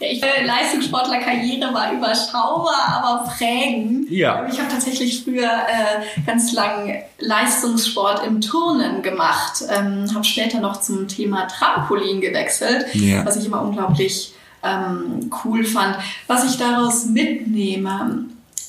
Ich, 0.00 0.22
äh, 0.22 0.46
Leistungssportlerkarriere 0.46 1.74
war 1.74 1.92
überschaubar, 1.92 3.02
aber 3.02 3.30
prägend. 3.30 4.10
Ja. 4.10 4.48
Ich 4.50 4.58
habe 4.58 4.70
tatsächlich 4.70 5.22
früher 5.22 5.44
äh, 5.44 6.22
ganz 6.26 6.52
lang 6.52 7.02
Leistungssport 7.18 8.26
im 8.26 8.40
Turnen 8.40 9.02
gemacht, 9.02 9.62
ähm, 9.68 10.06
habe 10.14 10.24
später 10.24 10.60
noch 10.60 10.80
zum 10.80 11.06
Thema 11.06 11.46
Trampolin 11.48 12.22
gewechselt, 12.22 12.86
ja. 12.94 13.26
was 13.26 13.36
ich 13.36 13.44
immer 13.44 13.60
unglaublich 13.60 14.32
ähm, 14.62 15.30
cool 15.44 15.64
fand. 15.64 15.96
Was 16.26 16.50
ich 16.50 16.56
daraus 16.58 17.04
mitnehme, 17.04 18.24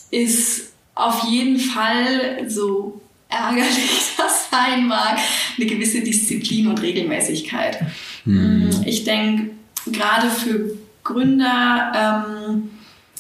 ist 0.10 0.74
auf 0.96 1.24
jeden 1.24 1.60
Fall 1.60 2.50
so 2.50 3.00
ärgerlich 3.30 4.14
das 4.18 4.50
sein 4.52 4.88
mag, 4.88 5.18
eine 5.58 5.66
gewisse 5.66 6.02
Disziplin 6.02 6.68
und 6.68 6.82
Regelmäßigkeit. 6.82 7.80
Hm. 8.26 8.70
Ich 8.86 9.06
denke, 9.06 9.52
gerade 9.88 10.30
für 10.30 10.78
Gründer 11.12 12.26
ähm, 12.28 12.70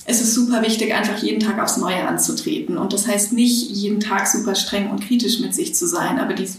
es 0.05 0.19
ist 0.19 0.33
super 0.33 0.61
wichtig, 0.63 0.93
einfach 0.93 1.17
jeden 1.21 1.39
Tag 1.39 1.61
aufs 1.61 1.77
Neue 1.77 2.07
anzutreten. 2.07 2.77
Und 2.77 2.91
das 2.91 3.07
heißt 3.07 3.33
nicht, 3.33 3.69
jeden 3.69 3.99
Tag 3.99 4.27
super 4.27 4.55
streng 4.55 4.89
und 4.89 5.05
kritisch 5.07 5.39
mit 5.39 5.53
sich 5.53 5.75
zu 5.75 5.87
sein, 5.87 6.19
aber 6.19 6.33
die 6.33 6.49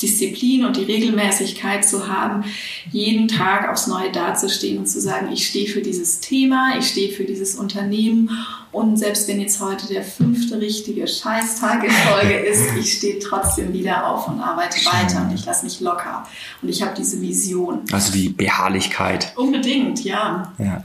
Disziplin 0.00 0.64
und 0.64 0.76
die 0.76 0.84
Regelmäßigkeit 0.84 1.84
zu 1.86 2.08
haben, 2.08 2.44
jeden 2.92 3.28
Tag 3.28 3.68
aufs 3.68 3.86
Neue 3.86 4.12
dazustehen 4.12 4.78
und 4.78 4.86
zu 4.86 5.00
sagen, 5.00 5.30
ich 5.32 5.46
stehe 5.46 5.68
für 5.68 5.82
dieses 5.82 6.20
Thema, 6.20 6.78
ich 6.78 6.88
stehe 6.88 7.12
für 7.12 7.24
dieses 7.24 7.56
Unternehmen 7.56 8.30
und 8.70 8.96
selbst 8.96 9.26
wenn 9.28 9.40
jetzt 9.40 9.60
heute 9.60 9.88
der 9.88 10.02
fünfte 10.02 10.60
richtige 10.60 11.06
Scheißtag 11.08 11.84
in 11.84 11.90
Folge 11.90 12.34
ist, 12.50 12.76
ich 12.78 12.94
stehe 12.94 13.18
trotzdem 13.18 13.72
wieder 13.72 14.06
auf 14.06 14.28
und 14.28 14.40
arbeite 14.40 14.78
weiter 14.86 15.22
und 15.22 15.34
ich 15.34 15.44
lasse 15.44 15.64
mich 15.64 15.80
locker 15.80 16.26
und 16.62 16.68
ich 16.68 16.82
habe 16.82 16.94
diese 16.96 17.20
Vision. 17.20 17.80
Also 17.92 18.12
die 18.12 18.28
Beharrlichkeit. 18.28 19.32
Unbedingt, 19.36 20.04
ja. 20.04 20.52
ja. 20.58 20.82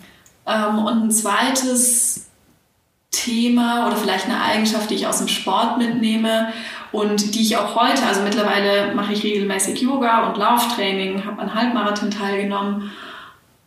Ähm, 0.48 0.79
und 0.79 1.03
ein 1.03 1.12
zweites 1.12 2.25
Thema 3.13 3.88
oder 3.88 3.96
vielleicht 3.96 4.25
eine 4.25 4.41
Eigenschaft, 4.41 4.89
die 4.89 4.96
ich 4.96 5.08
aus 5.08 5.20
dem 5.20 5.29
Sport 5.29 5.77
mitnehme 5.77 6.51
und 6.91 7.36
die 7.36 7.41
ich 7.41 7.55
auch 7.55 7.75
heute, 7.75 8.05
also 8.05 8.22
mittlerweile 8.22 8.93
mache 8.93 9.13
ich 9.13 9.24
regelmäßig 9.24 9.79
Yoga 9.79 10.27
und 10.27 10.38
Lauftraining, 10.38 11.24
habe 11.25 11.41
an 11.41 11.53
Halbmarathon 11.53 12.12
teilgenommen, 12.12 12.91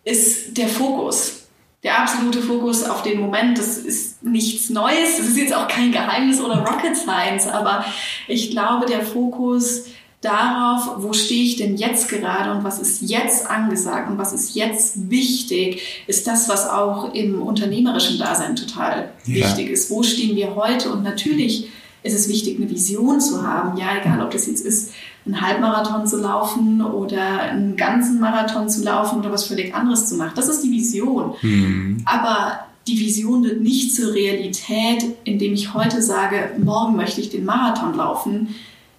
ist 0.05 0.59
der 0.59 0.69
Fokus. 0.69 1.49
Der 1.83 2.01
absolute 2.01 2.43
Fokus 2.43 2.85
auf 2.85 3.03
den 3.03 3.21
Moment, 3.21 3.59
das 3.59 3.79
ist 3.79 4.23
nichts 4.25 4.71
Neues, 4.71 5.19
das 5.19 5.29
ist 5.29 5.37
jetzt 5.37 5.55
auch 5.55 5.69
kein 5.69 5.93
Geheimnis 5.93 6.41
oder 6.41 6.59
Rocket 6.59 6.97
Science, 6.97 7.47
aber 7.47 7.85
ich 8.27 8.51
glaube, 8.51 8.87
der 8.87 9.03
Fokus 9.03 9.85
darauf, 10.21 11.03
wo 11.03 11.13
stehe 11.13 11.45
ich 11.45 11.57
denn 11.57 11.77
jetzt 11.77 12.09
gerade 12.09 12.53
und 12.53 12.65
was 12.65 12.79
ist 12.79 13.03
jetzt 13.03 13.49
angesagt 13.49 14.11
und 14.11 14.19
was 14.19 14.33
ist 14.33 14.55
jetzt 14.55 15.11
wichtig, 15.11 16.05
ist 16.07 16.27
das, 16.27 16.49
was 16.49 16.69
auch 16.69 17.15
im 17.15 17.43
unternehmerischen 17.43 18.19
Dasein 18.19 18.57
total 18.57 19.13
ja. 19.25 19.35
wichtig 19.35 19.71
ist. 19.71 19.91
Wo 19.91 20.03
stehen 20.03 20.35
wir 20.37 20.57
heute? 20.57 20.91
Und 20.91 21.03
natürlich 21.03 21.69
ist 22.03 22.15
es 22.15 22.29
wichtig, 22.29 22.59
eine 22.59 22.71
Vision 22.71 23.21
zu 23.21 23.47
haben. 23.47 23.79
Ja, 23.79 23.99
egal 24.01 24.23
ob 24.23 24.31
das 24.31 24.47
jetzt 24.47 24.65
ist, 24.65 24.93
einen 25.25 25.41
Halbmarathon 25.41 26.07
zu 26.07 26.19
laufen 26.19 26.81
oder 26.81 27.41
einen 27.41 27.77
ganzen 27.77 28.21
Marathon 28.21 28.69
zu 28.69 28.85
laufen 28.85 29.19
oder 29.19 29.33
was 29.33 29.45
völlig 29.45 29.75
anderes 29.75 30.07
zu 30.07 30.17
machen. 30.17 30.33
Das 30.37 30.49
ist 30.49 30.63
die 30.63 30.71
Vision. 30.71 31.35
Mhm. 31.43 32.03
Aber 32.05 32.61
die 32.87 32.99
Vision 32.99 33.43
wird 33.43 33.61
nicht 33.61 33.95
zur 33.95 34.15
Realität, 34.15 35.05
indem 35.25 35.55
ich 35.55 35.75
heute 35.75 36.01
sage, 36.01 36.53
morgen 36.63 36.97
möchte 36.97 37.21
ich 37.21 37.31
den 37.31 37.45
Marathon 37.45 37.97
laufen. 37.97 38.55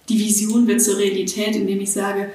Die 0.08 0.18
Vision 0.18 0.66
wird 0.66 0.82
zur 0.82 0.98
Realität, 0.98 1.54
indem 1.56 1.80
ich 1.80 1.92
sage, 1.92 2.30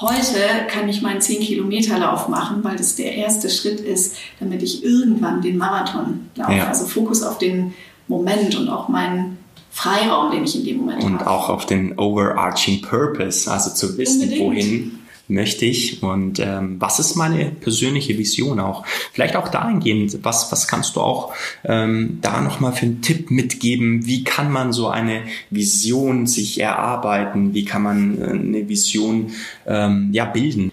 heute 0.00 0.66
kann 0.68 0.88
ich 0.88 1.02
meinen 1.02 1.20
10-Kilometer-Lauf 1.20 2.28
machen, 2.28 2.62
weil 2.62 2.76
das 2.76 2.96
der 2.96 3.14
erste 3.14 3.48
Schritt 3.48 3.80
ist, 3.80 4.16
damit 4.40 4.62
ich 4.62 4.84
irgendwann 4.84 5.40
den 5.40 5.56
Marathon 5.56 6.28
laufe. 6.34 6.52
Ja. 6.52 6.68
Also 6.68 6.86
Fokus 6.86 7.22
auf 7.22 7.38
den 7.38 7.74
Moment 8.08 8.54
und 8.56 8.68
auch 8.68 8.88
meinen 8.88 9.38
Freiraum, 9.70 10.30
den 10.30 10.44
ich 10.44 10.56
in 10.56 10.64
dem 10.64 10.78
Moment 10.78 11.02
und 11.02 11.14
habe. 11.14 11.24
Und 11.24 11.26
auch 11.28 11.48
auf 11.48 11.66
den 11.66 11.98
overarching 11.98 12.82
Purpose, 12.82 13.50
also 13.50 13.70
zu 13.70 13.98
wissen, 13.98 14.22
Unbedingt. 14.22 14.40
wohin 14.40 14.98
möchte 15.28 15.64
ich 15.64 16.02
und 16.02 16.38
ähm, 16.38 16.76
was 16.78 16.98
ist 16.98 17.16
meine 17.16 17.50
persönliche 17.50 18.16
Vision 18.18 18.60
auch. 18.60 18.84
Vielleicht 19.12 19.36
auch 19.36 19.48
dahingehend, 19.48 20.24
was, 20.24 20.52
was 20.52 20.68
kannst 20.68 20.96
du 20.96 21.00
auch 21.00 21.34
ähm, 21.64 22.18
da 22.20 22.40
nochmal 22.40 22.72
für 22.72 22.86
einen 22.86 23.02
Tipp 23.02 23.30
mitgeben? 23.30 24.06
Wie 24.06 24.24
kann 24.24 24.52
man 24.52 24.72
so 24.72 24.88
eine 24.88 25.22
Vision 25.50 26.26
sich 26.26 26.60
erarbeiten? 26.60 27.54
Wie 27.54 27.64
kann 27.64 27.82
man 27.82 28.20
äh, 28.20 28.24
eine 28.30 28.68
Vision 28.68 29.32
ähm, 29.66 30.10
ja, 30.12 30.26
bilden? 30.26 30.72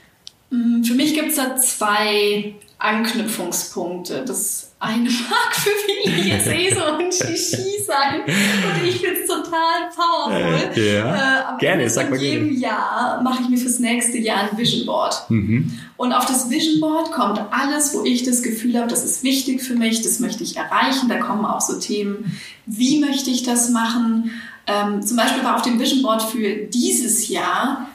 Mm, 0.50 0.84
für 0.84 0.94
mich 0.94 1.14
gibt 1.14 1.30
es 1.30 1.36
da 1.38 1.56
zwei 1.58 2.54
Anknüpfungspunkte. 2.78 4.24
Das 4.26 4.73
eine 4.84 5.10
mag 5.10 5.56
für 5.56 5.84
eh 6.52 6.74
so 6.74 6.84
ein 6.84 7.12
Shishi 7.12 7.84
sein 7.86 8.22
und 8.24 8.88
ich 8.88 9.00
finde 9.00 9.22
es 9.22 9.28
total 9.28 9.90
powerful. 9.96 10.72
Äh, 10.76 10.96
ja. 10.98 11.56
Äh, 11.56 11.58
gerne, 11.60 11.90
sag 11.90 12.10
mal 12.10 12.20
gerne. 12.20 12.46
jedem 12.46 12.60
Jahr 12.60 13.22
mache 13.24 13.44
ich 13.44 13.50
mir 13.50 13.58
fürs 13.58 13.80
nächste 13.80 14.18
Jahr 14.18 14.50
ein 14.50 14.58
Vision 14.58 14.86
Board. 14.86 15.30
Mhm. 15.30 15.80
Und 15.98 16.14
auf 16.14 16.26
das 16.26 16.50
Vision 16.50 16.80
Board 16.82 17.12
kommt 17.12 17.40
alles, 17.52 17.94
wo 17.94 18.04
ich 18.04 18.24
das 18.24 18.44
Gefühl 18.44 18.78
habe, 18.78 18.88
das 18.88 19.04
ist 19.04 19.24
wichtig 19.24 19.62
für 19.62 19.76
mich, 19.76 20.02
das 20.02 20.20
möchte 20.20 20.44
ich 20.44 20.58
erreichen. 20.58 21.10
Da 21.10 21.18
kommen 21.18 21.46
auch 21.46 21.62
so 21.62 21.80
Themen, 21.80 22.40
wie 22.66 23.00
möchte 23.00 23.30
ich 23.30 23.44
das 23.44 23.70
machen? 23.70 24.32
Ähm, 24.66 25.02
zum 25.02 25.18
Beispiel 25.18 25.44
war 25.44 25.56
auf 25.56 25.62
dem 25.62 25.80
Vision 25.80 26.02
Board 26.02 26.24
für 26.24 26.56
dieses 26.56 27.28
Jahr 27.28 27.88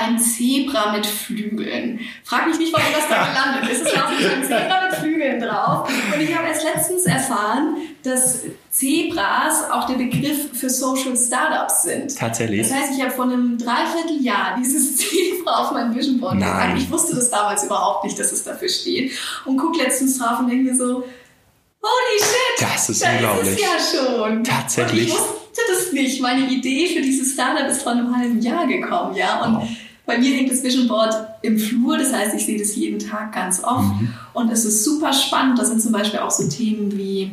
ein 0.00 0.18
Zebra 0.18 0.92
mit 0.92 1.06
Flügeln. 1.06 2.00
Frag 2.24 2.46
mich 2.46 2.58
nicht, 2.58 2.72
warum 2.72 2.86
das 2.92 3.08
da 3.08 3.26
gelandet 3.26 3.70
ist. 3.70 3.82
Es 3.82 3.92
ist 3.92 4.02
auch 4.02 4.10
nicht 4.10 4.28
ein 4.28 4.44
Zebra 4.44 4.88
mit 4.88 4.98
Flügeln 4.98 5.40
drauf. 5.40 5.88
Und 6.14 6.20
ich 6.20 6.36
habe 6.36 6.48
erst 6.48 6.64
letztens 6.64 7.06
erfahren, 7.06 7.76
dass 8.02 8.42
Zebras 8.70 9.70
auch 9.70 9.86
der 9.86 9.94
Begriff 9.94 10.58
für 10.58 10.70
Social 10.70 11.16
Startups 11.16 11.82
sind. 11.82 12.16
Tatsächlich. 12.16 12.68
Das 12.68 12.76
heißt, 12.76 12.92
ich 12.96 13.02
habe 13.02 13.10
vor 13.10 13.24
einem 13.24 13.58
Dreivierteljahr 13.58 14.56
dieses 14.58 14.96
Zebra 14.98 15.62
auf 15.62 15.72
meinem 15.72 15.94
Vision 15.94 16.20
Board 16.20 16.38
gepackt. 16.38 16.78
Ich 16.78 16.90
wusste 16.90 17.16
das 17.16 17.30
damals 17.30 17.64
überhaupt 17.64 18.04
nicht, 18.04 18.18
dass 18.18 18.32
es 18.32 18.44
dafür 18.44 18.68
steht. 18.68 19.12
Und 19.44 19.56
gucke 19.56 19.78
letztens 19.78 20.18
drauf 20.18 20.40
und 20.40 20.48
denke 20.48 20.70
mir 20.70 20.76
so, 20.76 21.04
Holy 21.80 22.18
shit! 22.18 22.68
Das 22.68 22.88
ist 22.88 23.02
da 23.02 23.12
unglaublich. 23.12 23.48
Ist 23.48 23.60
es 23.60 23.92
ja 23.92 24.00
schon. 24.00 24.44
Tatsächlich. 24.44 25.02
Und 25.02 25.08
ich 25.08 25.12
wusste 25.12 25.62
das 25.68 25.92
nicht. 25.92 26.20
Meine 26.20 26.48
Idee 26.48 26.88
für 26.88 27.02
dieses 27.02 27.32
Startup 27.34 27.68
ist 27.68 27.82
vor 27.82 27.92
einem 27.92 28.16
halben 28.16 28.40
Jahr 28.40 28.66
gekommen, 28.66 29.14
ja. 29.14 29.44
Und 29.44 29.56
wow. 29.56 29.68
Bei 30.08 30.16
mir 30.16 30.34
hängt 30.34 30.50
das 30.50 30.62
Vision 30.62 30.88
Board 30.88 31.14
im 31.42 31.58
Flur, 31.58 31.98
das 31.98 32.14
heißt, 32.14 32.34
ich 32.34 32.46
sehe 32.46 32.58
das 32.58 32.74
jeden 32.74 32.98
Tag 32.98 33.30
ganz 33.34 33.62
oft 33.62 34.00
mhm. 34.00 34.14
und 34.32 34.50
es 34.50 34.64
ist 34.64 34.82
super 34.82 35.12
spannend. 35.12 35.58
Da 35.58 35.66
sind 35.66 35.82
zum 35.82 35.92
Beispiel 35.92 36.20
auch 36.20 36.30
so 36.30 36.48
Themen 36.48 36.96
wie 36.96 37.30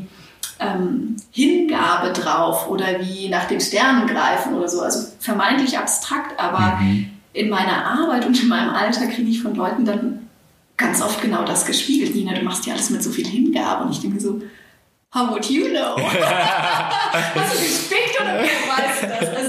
ähm, 0.59 1.15
Hingabe 1.31 2.11
drauf 2.11 2.69
oder 2.69 2.99
wie 2.99 3.29
nach 3.29 3.45
den 3.45 3.61
Sternen 3.61 4.07
greifen 4.07 4.55
oder 4.55 4.67
so. 4.67 4.81
Also 4.81 5.07
vermeintlich 5.21 5.77
abstrakt, 5.77 6.37
aber 6.37 6.75
mhm. 6.81 7.11
in 7.31 7.49
meiner 7.49 7.85
Arbeit 7.85 8.25
und 8.25 8.43
in 8.43 8.49
meinem 8.49 8.71
Alltag 8.71 9.15
kriege 9.15 9.29
ich 9.29 9.41
von 9.41 9.55
Leuten 9.55 9.85
dann 9.85 10.27
ganz 10.75 11.01
oft 11.01 11.21
genau 11.21 11.45
das 11.45 11.65
gespiegelt. 11.65 12.13
Nina, 12.13 12.33
du 12.33 12.41
machst 12.41 12.65
ja 12.65 12.73
alles 12.73 12.89
mit 12.89 13.01
so 13.01 13.09
viel 13.09 13.25
Hingabe 13.25 13.85
und 13.85 13.91
ich 13.91 14.01
denke 14.01 14.19
so, 14.19 14.41
how 15.13 15.29
would 15.29 15.49
you 15.49 15.69
know? 15.69 15.95
Hast 15.97 17.55
du 17.55 17.57
gespickt 17.57 18.19
oder 18.19 18.41
weißt 18.41 19.03
du 19.03 19.07
das? 19.07 19.35
Also 19.37 19.44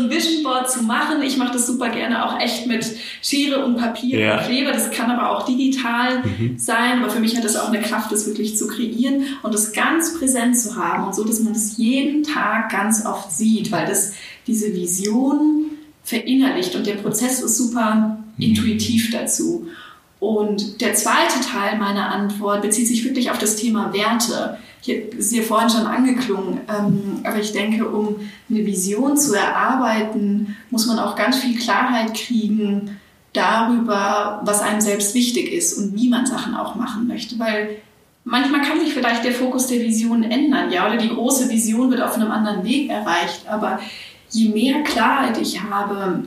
ein 0.00 0.10
Vision 0.10 0.42
Board 0.42 0.70
zu 0.70 0.82
machen. 0.82 1.22
Ich 1.22 1.36
mache 1.36 1.52
das 1.52 1.66
super 1.66 1.88
gerne 1.90 2.24
auch 2.24 2.40
echt 2.40 2.66
mit 2.66 2.86
Schere 3.22 3.64
und 3.64 3.76
Papier 3.76 4.18
ja. 4.18 4.38
und 4.38 4.46
Kleber. 4.46 4.72
Das 4.72 4.90
kann 4.90 5.10
aber 5.10 5.30
auch 5.30 5.44
digital 5.44 6.22
mhm. 6.22 6.58
sein. 6.58 7.02
Aber 7.02 7.10
für 7.10 7.20
mich 7.20 7.36
hat 7.36 7.44
das 7.44 7.56
auch 7.56 7.68
eine 7.68 7.80
Kraft, 7.80 8.12
das 8.12 8.26
wirklich 8.26 8.56
zu 8.56 8.66
kreieren 8.68 9.24
und 9.42 9.54
das 9.54 9.72
ganz 9.72 10.18
präsent 10.18 10.58
zu 10.58 10.76
haben 10.76 11.06
und 11.06 11.14
so, 11.14 11.24
dass 11.24 11.40
man 11.40 11.52
das 11.52 11.76
jeden 11.76 12.22
Tag 12.22 12.70
ganz 12.70 13.04
oft 13.04 13.32
sieht, 13.32 13.70
weil 13.72 13.86
das 13.86 14.12
diese 14.46 14.74
Vision 14.74 15.66
verinnerlicht 16.02 16.74
und 16.74 16.86
der 16.86 16.94
Prozess 16.94 17.40
ist 17.40 17.56
super 17.56 18.18
mhm. 18.36 18.42
intuitiv 18.42 19.10
dazu. 19.10 19.68
Und 20.20 20.80
der 20.80 20.94
zweite 20.94 21.40
Teil 21.40 21.78
meiner 21.78 22.10
Antwort 22.10 22.62
bezieht 22.62 22.88
sich 22.88 23.04
wirklich 23.04 23.30
auf 23.30 23.38
das 23.38 23.56
Thema 23.56 23.92
Werte. 23.92 24.58
Hier 24.80 25.12
ist 25.12 25.32
ja 25.32 25.42
vorhin 25.42 25.70
schon 25.70 25.86
angeklungen, 25.86 26.60
ähm, 26.68 27.20
aber 27.24 27.38
ich 27.38 27.52
denke, 27.52 27.88
um 27.88 28.16
eine 28.48 28.64
Vision 28.64 29.16
zu 29.16 29.34
erarbeiten, 29.34 30.56
muss 30.70 30.86
man 30.86 30.98
auch 30.98 31.16
ganz 31.16 31.38
viel 31.38 31.58
Klarheit 31.58 32.14
kriegen 32.14 32.96
darüber, 33.32 34.40
was 34.44 34.60
einem 34.60 34.80
selbst 34.80 35.14
wichtig 35.14 35.52
ist 35.52 35.74
und 35.74 35.94
wie 35.96 36.08
man 36.08 36.26
Sachen 36.26 36.54
auch 36.54 36.74
machen 36.76 37.08
möchte. 37.08 37.38
Weil 37.38 37.78
manchmal 38.24 38.62
kann 38.62 38.80
sich 38.80 38.94
vielleicht 38.94 39.24
der 39.24 39.32
Fokus 39.32 39.66
der 39.66 39.80
Vision 39.80 40.22
ändern, 40.22 40.70
ja, 40.70 40.86
oder 40.86 40.96
die 40.96 41.08
große 41.08 41.48
Vision 41.48 41.90
wird 41.90 42.00
auf 42.00 42.14
einem 42.14 42.30
anderen 42.30 42.64
Weg 42.64 42.88
erreicht. 42.88 43.48
Aber 43.48 43.80
je 44.30 44.48
mehr 44.50 44.82
Klarheit 44.82 45.38
ich 45.38 45.60
habe, 45.62 46.24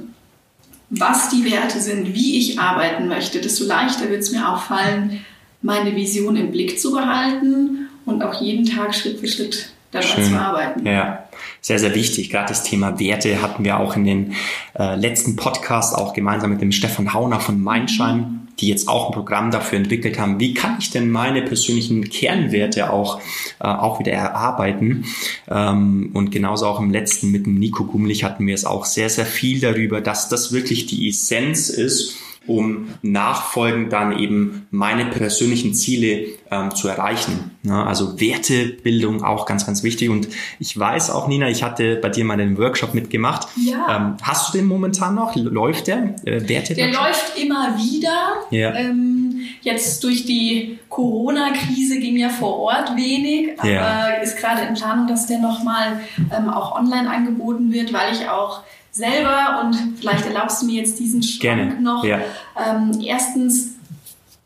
was 0.89 1.29
die 1.29 1.49
Werte 1.49 1.79
sind, 1.79 2.13
wie 2.13 2.37
ich 2.37 2.59
arbeiten 2.59 3.07
möchte, 3.07 3.39
desto 3.39 3.65
leichter 3.65 4.09
wird 4.09 4.21
es 4.21 4.31
mir 4.31 4.49
auch 4.49 4.61
fallen, 4.61 5.25
meine 5.61 5.95
Vision 5.95 6.35
im 6.35 6.51
Blick 6.51 6.79
zu 6.79 6.91
behalten 6.91 7.80
und 8.05 8.21
auch 8.23 8.41
jeden 8.41 8.65
Tag 8.65 8.93
Schritt 8.93 9.19
für 9.19 9.27
Schritt 9.27 9.71
daran 9.91 10.07
Schön. 10.07 10.23
zu 10.25 10.39
arbeiten. 10.39 10.85
Ja, 10.85 11.27
sehr, 11.59 11.79
sehr 11.79 11.93
wichtig. 11.95 12.29
Gerade 12.29 12.49
das 12.49 12.63
Thema 12.63 12.99
Werte 12.99 13.41
hatten 13.41 13.63
wir 13.63 13.79
auch 13.79 13.95
in 13.95 14.05
den 14.05 14.35
äh, 14.77 14.95
letzten 14.95 15.35
Podcast 15.35 15.95
auch 15.95 16.13
gemeinsam 16.13 16.51
mit 16.51 16.61
dem 16.61 16.71
Stefan 16.71 17.13
Hauner 17.13 17.39
von 17.39 17.61
Mindshine 17.61 18.41
die 18.61 18.67
jetzt 18.67 18.87
auch 18.87 19.07
ein 19.07 19.13
Programm 19.13 19.51
dafür 19.51 19.79
entwickelt 19.79 20.19
haben, 20.19 20.39
wie 20.39 20.53
kann 20.53 20.77
ich 20.79 20.91
denn 20.91 21.09
meine 21.09 21.41
persönlichen 21.41 22.07
Kernwerte 22.09 22.91
auch, 22.91 23.19
äh, 23.59 23.67
auch 23.67 23.99
wieder 23.99 24.11
erarbeiten. 24.11 25.05
Ähm, 25.49 26.11
und 26.13 26.31
genauso 26.31 26.67
auch 26.67 26.79
im 26.79 26.91
letzten 26.91 27.31
mit 27.31 27.45
dem 27.45 27.55
Nico 27.55 27.85
Gumlich 27.85 28.23
hatten 28.23 28.45
wir 28.45 28.55
es 28.55 28.65
auch 28.65 28.85
sehr, 28.85 29.09
sehr 29.09 29.25
viel 29.25 29.59
darüber, 29.59 29.99
dass 29.99 30.29
das 30.29 30.51
wirklich 30.51 30.85
die 30.85 31.09
Essenz 31.09 31.69
ist, 31.69 32.17
um 32.57 32.89
nachfolgend 33.01 33.91
dann 33.93 34.17
eben 34.17 34.67
meine 34.71 35.05
persönlichen 35.05 35.73
Ziele 35.73 36.27
ähm, 36.49 36.75
zu 36.75 36.87
erreichen. 36.87 37.51
Ja, 37.63 37.85
also 37.85 38.19
Wertebildung 38.19 39.23
auch 39.23 39.45
ganz, 39.45 39.65
ganz 39.65 39.83
wichtig. 39.83 40.09
Und 40.09 40.27
ich 40.59 40.77
weiß 40.77 41.09
auch, 41.11 41.27
Nina, 41.27 41.49
ich 41.49 41.63
hatte 41.63 41.95
bei 41.95 42.09
dir 42.09 42.25
mal 42.25 42.33
einen 42.33 42.57
Workshop 42.57 42.93
mitgemacht. 42.93 43.47
Ja. 43.55 43.97
Ähm, 43.97 44.17
hast 44.21 44.53
du 44.53 44.57
den 44.57 44.67
momentan 44.67 45.15
noch? 45.15 45.35
Läuft 45.35 45.87
der? 45.87 46.15
Äh, 46.25 46.47
Werte 46.47 46.75
der 46.75 46.87
läuft 46.87 47.37
immer 47.41 47.77
wieder. 47.77 48.33
Ja. 48.49 48.73
Ähm, 48.75 49.41
jetzt 49.61 50.03
durch 50.03 50.25
die 50.25 50.79
Corona-Krise 50.89 51.99
ging 51.99 52.17
ja 52.17 52.29
vor 52.29 52.57
Ort 52.57 52.95
wenig, 52.95 53.59
aber 53.59 53.69
ja. 53.69 54.07
ist 54.21 54.37
gerade 54.37 54.63
in 54.63 54.73
Planung, 54.73 55.07
dass 55.07 55.27
der 55.27 55.39
nochmal 55.39 56.01
ähm, 56.35 56.49
auch 56.49 56.75
online 56.75 57.09
angeboten 57.09 57.71
wird, 57.71 57.93
weil 57.93 58.13
ich 58.13 58.27
auch 58.27 58.63
selber 58.91 59.61
und 59.63 59.97
vielleicht 59.99 60.25
erlaubst 60.25 60.61
du 60.61 60.65
mir 60.65 60.81
jetzt 60.81 60.99
diesen 60.99 61.23
Schrank 61.23 61.41
Gerne. 61.41 61.81
noch. 61.81 62.03
Ja. 62.03 62.19
Ähm, 62.57 62.99
erstens 63.01 63.75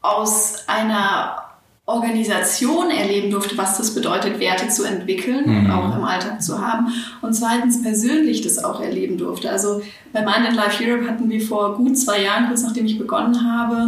aus 0.01 0.63
einer 0.67 1.45
Organisation 1.87 2.89
erleben 2.89 3.29
durfte, 3.29 3.55
was 3.59 3.77
das 3.77 3.93
bedeutet, 3.93 4.39
Werte 4.39 4.69
zu 4.69 4.85
entwickeln 4.85 5.43
mhm. 5.45 5.57
und 5.57 5.71
auch 5.71 5.95
im 5.95 6.03
Alltag 6.03 6.41
zu 6.41 6.59
haben. 6.59 6.87
Und 7.21 7.33
zweitens 7.33 7.83
persönlich 7.83 8.41
das 8.41 8.63
auch 8.63 8.81
erleben 8.81 9.19
durfte. 9.19 9.51
Also 9.51 9.83
bei 10.11 10.21
Mind 10.21 10.47
and 10.47 10.55
Life 10.55 10.83
Europe 10.83 11.07
hatten 11.07 11.29
wir 11.29 11.41
vor 11.41 11.75
gut 11.75 11.95
zwei 11.95 12.23
Jahren, 12.23 12.47
kurz 12.47 12.63
nachdem 12.63 12.87
ich 12.87 12.97
begonnen 12.97 13.39
habe, 13.47 13.87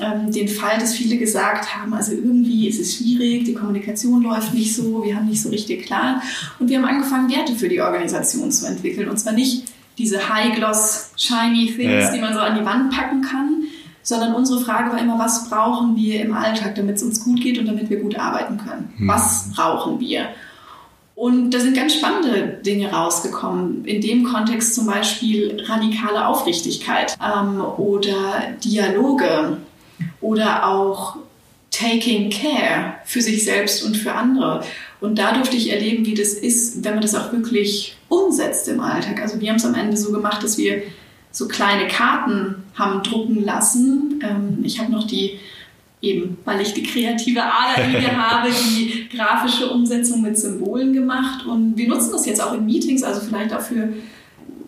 ähm, 0.00 0.30
den 0.30 0.48
Fall, 0.48 0.78
dass 0.78 0.92
viele 0.92 1.16
gesagt 1.16 1.74
haben, 1.74 1.94
also 1.94 2.12
irgendwie 2.12 2.68
ist 2.68 2.78
es 2.78 2.96
schwierig, 2.96 3.44
die 3.44 3.54
Kommunikation 3.54 4.22
läuft 4.22 4.52
nicht 4.52 4.74
so, 4.74 5.02
wir 5.02 5.16
haben 5.16 5.26
nicht 5.26 5.40
so 5.40 5.48
richtig 5.48 5.86
klar. 5.86 6.22
Und 6.58 6.68
wir 6.68 6.76
haben 6.76 6.84
angefangen, 6.84 7.30
Werte 7.30 7.54
für 7.54 7.70
die 7.70 7.80
Organisation 7.80 8.50
zu 8.50 8.66
entwickeln. 8.66 9.08
Und 9.08 9.18
zwar 9.18 9.32
nicht 9.32 9.64
diese 10.00 10.28
High-Gloss, 10.28 11.12
Shiny 11.16 11.66
Things, 11.66 12.04
ja. 12.04 12.12
die 12.12 12.20
man 12.20 12.32
so 12.32 12.40
an 12.40 12.58
die 12.58 12.64
Wand 12.64 12.90
packen 12.90 13.20
kann, 13.20 13.64
sondern 14.02 14.34
unsere 14.34 14.60
Frage 14.60 14.90
war 14.90 14.98
immer, 14.98 15.18
was 15.18 15.50
brauchen 15.50 15.94
wir 15.94 16.22
im 16.22 16.32
Alltag, 16.32 16.74
damit 16.74 16.96
es 16.96 17.02
uns 17.02 17.22
gut 17.22 17.40
geht 17.40 17.58
und 17.58 17.66
damit 17.66 17.90
wir 17.90 18.00
gut 18.00 18.18
arbeiten 18.18 18.56
können? 18.56 18.92
Hm. 18.96 19.08
Was 19.08 19.50
brauchen 19.54 20.00
wir? 20.00 20.28
Und 21.14 21.50
da 21.50 21.60
sind 21.60 21.76
ganz 21.76 21.94
spannende 21.94 22.60
Dinge 22.64 22.90
rausgekommen. 22.90 23.84
In 23.84 24.00
dem 24.00 24.24
Kontext 24.24 24.74
zum 24.74 24.86
Beispiel 24.86 25.62
radikale 25.66 26.26
Aufrichtigkeit 26.26 27.14
ähm, 27.22 27.60
oder 27.60 28.54
Dialoge 28.64 29.58
oder 30.22 30.66
auch 30.66 31.16
Taking 31.70 32.30
Care 32.30 32.94
für 33.04 33.20
sich 33.20 33.44
selbst 33.44 33.84
und 33.84 33.98
für 33.98 34.14
andere 34.14 34.64
Und 35.00 35.18
da 35.18 35.32
durfte 35.32 35.56
ich 35.56 35.72
erleben, 35.72 36.04
wie 36.04 36.14
das 36.14 36.34
ist, 36.34 36.84
wenn 36.84 36.94
man 36.94 37.02
das 37.02 37.14
auch 37.14 37.32
wirklich 37.32 37.96
umsetzt 38.08 38.68
im 38.68 38.80
Alltag. 38.80 39.20
Also 39.22 39.40
wir 39.40 39.48
haben 39.48 39.56
es 39.56 39.64
am 39.64 39.74
Ende 39.74 39.96
so 39.96 40.12
gemacht, 40.12 40.42
dass 40.42 40.58
wir 40.58 40.82
so 41.30 41.48
kleine 41.48 41.88
Karten 41.88 42.56
haben 42.74 43.02
drucken 43.02 43.44
lassen. 43.44 44.20
Ähm, 44.22 44.58
ich 44.62 44.78
habe 44.80 44.92
noch 44.92 45.06
die 45.06 45.38
eben, 46.02 46.38
weil 46.44 46.60
ich 46.60 46.72
die 46.72 46.82
kreative 46.82 47.42
Ader 47.42 47.84
in 47.84 47.92
mir 47.92 48.16
habe, 48.30 48.50
die 48.50 49.08
grafische 49.14 49.68
Umsetzung 49.68 50.22
mit 50.22 50.38
Symbolen 50.38 50.92
gemacht. 50.92 51.46
Und 51.46 51.76
wir 51.76 51.88
nutzen 51.88 52.12
das 52.12 52.26
jetzt 52.26 52.42
auch 52.42 52.54
in 52.54 52.66
Meetings, 52.66 53.02
also 53.02 53.20
vielleicht 53.20 53.54
auch 53.54 53.60
für 53.60 53.92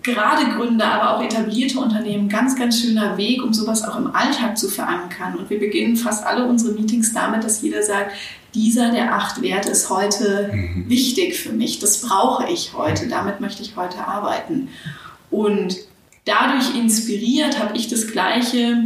gerade 0.02 0.50
Gründer, 0.56 0.86
aber 0.86 1.16
auch 1.16 1.22
etablierte 1.22 1.78
Unternehmen. 1.78 2.28
Ganz, 2.28 2.56
ganz 2.56 2.80
schöner 2.80 3.16
Weg, 3.16 3.42
um 3.42 3.52
sowas 3.52 3.82
auch 3.84 3.96
im 3.96 4.14
Alltag 4.14 4.58
zu 4.58 4.68
verankern. 4.68 5.36
Und 5.36 5.50
wir 5.50 5.58
beginnen 5.58 5.96
fast 5.96 6.24
alle 6.24 6.44
unsere 6.46 6.72
Meetings 6.72 7.12
damit, 7.12 7.44
dass 7.44 7.62
jeder 7.62 7.82
sagt, 7.82 8.12
dieser 8.54 8.90
der 8.90 9.14
acht 9.14 9.40
Werte 9.40 9.70
ist 9.70 9.88
heute 9.88 10.50
mhm. 10.52 10.88
wichtig 10.88 11.38
für 11.38 11.52
mich. 11.52 11.78
Das 11.78 12.02
brauche 12.02 12.50
ich 12.50 12.72
heute. 12.74 13.08
Damit 13.08 13.40
möchte 13.40 13.62
ich 13.62 13.76
heute 13.76 14.06
arbeiten. 14.06 14.68
Und 15.30 15.76
dadurch 16.24 16.74
inspiriert 16.74 17.58
habe 17.58 17.76
ich 17.76 17.88
das 17.88 18.08
Gleiche 18.08 18.76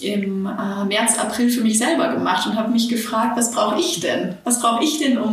im 0.00 0.46
äh, 0.46 0.84
März, 0.84 1.18
April 1.18 1.50
für 1.50 1.60
mich 1.60 1.78
selber 1.78 2.08
gemacht 2.08 2.46
und 2.46 2.56
habe 2.56 2.72
mich 2.72 2.88
gefragt, 2.88 3.36
was 3.36 3.52
brauche 3.52 3.78
ich 3.78 4.00
denn? 4.00 4.36
Was 4.44 4.60
brauche 4.60 4.82
ich 4.82 4.98
denn, 4.98 5.18
um 5.18 5.32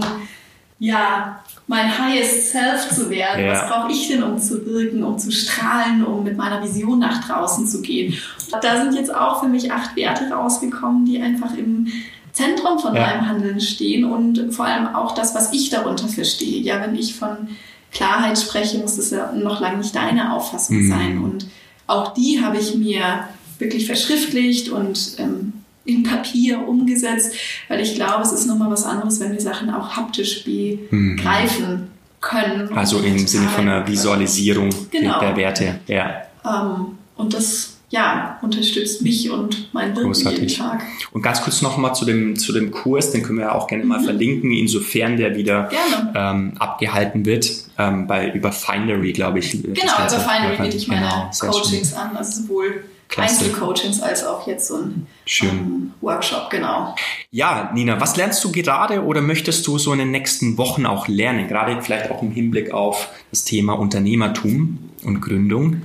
ja, 0.78 1.44
mein 1.68 1.98
highest 1.98 2.52
self 2.52 2.90
zu 2.90 3.10
werden? 3.10 3.46
Ja. 3.46 3.54
Was 3.54 3.70
brauche 3.70 3.92
ich 3.92 4.08
denn, 4.08 4.24
um 4.24 4.38
zu 4.38 4.66
wirken, 4.66 5.04
um 5.04 5.18
zu 5.18 5.32
strahlen, 5.32 6.06
um 6.06 6.24
mit 6.24 6.38
meiner 6.38 6.62
Vision 6.64 7.00
nach 7.00 7.26
draußen 7.26 7.68
zu 7.68 7.82
gehen? 7.82 8.18
Und 8.54 8.64
da 8.64 8.84
sind 8.84 8.96
jetzt 8.96 9.14
auch 9.14 9.42
für 9.42 9.48
mich 9.48 9.72
acht 9.72 9.96
Werte 9.96 10.30
rausgekommen, 10.30 11.06
die 11.06 11.22
einfach 11.22 11.56
im 11.56 11.88
Zentrum 12.32 12.80
von 12.80 12.96
ja. 12.96 13.02
meinem 13.02 13.28
Handeln 13.28 13.60
stehen 13.60 14.06
und 14.06 14.54
vor 14.54 14.66
allem 14.66 14.96
auch 14.96 15.14
das, 15.14 15.36
was 15.36 15.54
ich 15.54 15.70
darunter 15.70 16.08
verstehe. 16.08 16.62
Ja, 16.62 16.82
wenn 16.82 16.96
ich 16.96 17.16
von 17.16 17.50
Klarheit 17.92 18.40
spreche, 18.40 18.78
muss 18.78 18.96
das 18.96 19.12
ja 19.12 19.32
noch 19.34 19.60
lange 19.60 19.78
nicht 19.78 19.96
deine 19.96 20.34
Auffassung 20.34 20.84
mhm. 20.84 20.90
sein. 20.90 21.24
Und 21.24 21.48
auch 21.88 22.14
die 22.14 22.44
habe 22.44 22.58
ich 22.58 22.76
mir 22.76 23.28
wirklich 23.60 23.86
verschriftlicht 23.86 24.70
und 24.70 25.16
ähm, 25.18 25.54
in 25.86 26.04
Papier 26.04 26.68
umgesetzt, 26.68 27.34
weil 27.68 27.80
ich 27.80 27.96
glaube, 27.96 28.24
es 28.24 28.32
ist 28.32 28.48
nochmal 28.48 28.70
was 28.72 28.84
anderes, 28.84 29.20
wenn 29.20 29.32
wir 29.32 29.42
Sachen 29.42 29.70
auch 29.70 29.96
haptisch 29.96 30.44
begreifen 30.44 31.72
mhm. 31.72 31.88
können. 32.22 32.72
Also 32.74 33.00
im 33.00 33.28
Sinne 33.28 33.48
von 33.50 33.68
einer 33.68 33.88
Visualisierung 33.88 34.70
genau. 34.92 35.20
der 35.20 35.36
Werte. 35.36 35.80
Ja. 35.88 36.24
Ähm, 36.46 36.98
und 37.16 37.34
das 37.34 37.78
ja, 37.92 38.40
unterstützt 38.42 39.02
mich 39.02 39.30
und 39.30 39.74
mein 39.74 39.96
Wirken 39.96 40.14
jeden 40.14 40.48
Tag. 40.48 40.82
Und 41.12 41.22
ganz 41.22 41.42
kurz 41.42 41.62
nochmal 41.62 41.94
zu 41.94 42.06
dem, 42.06 42.38
zu 42.38 42.54
dem 42.54 42.72
Kurs, 42.72 43.12
den 43.12 43.22
können 43.22 43.40
wir 43.40 43.48
ja 43.48 43.52
auch 43.52 43.68
gerne 43.68 43.84
mal 43.84 44.00
mhm. 44.00 44.06
verlinken, 44.06 44.52
insofern 44.52 45.18
der 45.18 45.36
wieder 45.36 45.70
ähm, 46.16 46.54
abgehalten 46.58 47.26
wird, 47.26 47.52
ähm, 47.78 48.08
bei 48.08 48.32
über 48.32 48.54
Findery, 48.54 49.12
glaube 49.12 49.40
ich. 49.40 49.52
Genau, 49.52 49.74
über 49.74 50.10
Findery 50.10 50.58
biete 50.62 50.78
ich 50.78 50.88
meine 50.88 51.02
genau, 51.02 51.32
Coachings 51.38 51.90
schön. 51.90 51.98
an, 51.98 52.16
also 52.16 52.44
sowohl 52.44 52.86
Klasse. 53.12 53.44
Einzelcoachings 53.44 54.02
als 54.02 54.24
auch 54.24 54.48
jetzt 54.48 54.68
so 54.68 54.78
ein 54.78 55.06
Schön. 55.26 55.50
Um, 55.50 55.94
Workshop, 56.00 56.50
genau. 56.50 56.96
Ja, 57.30 57.70
Nina, 57.74 58.00
was 58.00 58.16
lernst 58.16 58.42
du 58.44 58.52
gerade 58.54 59.04
oder 59.04 59.22
möchtest 59.22 59.68
du 59.68 59.78
so 59.78 59.92
in 59.92 60.00
den 60.00 60.12
nächsten 60.12 60.58
Wochen 60.58 60.86
auch 60.86 61.10
lernen? 61.10 61.50
Gerade 61.50 61.82
vielleicht 61.82 62.10
auch 62.10 62.22
im 62.22 62.32
Hinblick 62.32 62.72
auf 62.74 63.10
das 63.30 63.44
Thema 63.44 63.74
Unternehmertum 63.74 64.92
und 65.04 65.20
Gründung. 65.20 65.82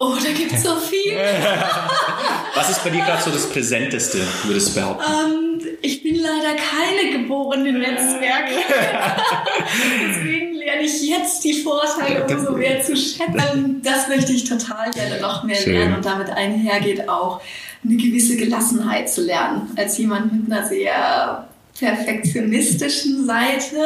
Oh, 0.00 0.14
da 0.22 0.32
gibt 0.32 0.52
es 0.52 0.64
so 0.64 0.74
viel. 0.76 1.16
Was 2.54 2.70
ist 2.70 2.82
bei 2.82 2.90
dir 2.90 3.04
gerade 3.04 3.22
so 3.22 3.30
das 3.30 3.48
Präsenteste, 3.48 4.18
würdest 4.44 4.70
du 4.70 4.80
behaupten? 4.80 5.04
Um, 5.04 5.60
ähm, 5.60 5.60
ich 5.82 6.02
bin 6.02 6.16
leider 6.16 6.56
keine 6.56 7.12
geborene 7.12 7.72
Netzwerkerin. 7.72 8.64
Deswegen 10.08 10.47
lerne 10.68 10.82
ich 10.82 11.02
jetzt 11.02 11.42
die 11.44 11.62
Vorteile 11.62 12.26
umso 12.26 12.52
mehr 12.52 12.82
zu 12.82 12.94
schätzen. 12.96 13.80
Das 13.82 14.08
möchte 14.08 14.32
ich 14.32 14.44
total 14.44 14.90
gerne 14.90 15.20
noch 15.20 15.44
mehr 15.44 15.56
Schön. 15.56 15.74
lernen 15.74 15.96
und 15.96 16.04
damit 16.04 16.28
einhergeht 16.28 17.08
auch 17.08 17.40
eine 17.84 17.96
gewisse 17.96 18.36
Gelassenheit 18.36 19.08
zu 19.08 19.22
lernen. 19.22 19.70
Als 19.76 19.96
jemand 19.98 20.32
mit 20.32 20.52
einer 20.52 20.66
sehr 20.66 21.48
perfektionistischen 21.78 23.24
Seite 23.24 23.76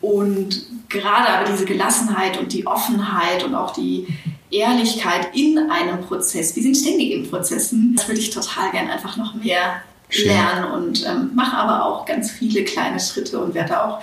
und 0.00 0.64
gerade 0.88 1.28
aber 1.28 1.50
diese 1.50 1.64
Gelassenheit 1.64 2.38
und 2.38 2.52
die 2.52 2.66
Offenheit 2.66 3.44
und 3.44 3.54
auch 3.54 3.72
die 3.72 4.06
Ehrlichkeit 4.50 5.28
in 5.34 5.70
einem 5.70 6.00
Prozess. 6.00 6.56
Wir 6.56 6.62
sind 6.62 6.76
ständig 6.76 7.12
in 7.12 7.30
Prozessen. 7.30 7.94
Das 7.94 8.08
würde 8.08 8.20
ich 8.20 8.30
total 8.30 8.72
gern 8.72 8.90
einfach 8.90 9.16
noch 9.16 9.34
mehr 9.34 9.82
Schön. 10.08 10.28
lernen 10.28 10.72
und 10.72 11.06
ähm, 11.06 11.30
mache 11.34 11.56
aber 11.56 11.84
auch 11.84 12.04
ganz 12.04 12.32
viele 12.32 12.64
kleine 12.64 12.98
Schritte 12.98 13.38
und 13.38 13.54
werde 13.54 13.84
auch 13.84 14.00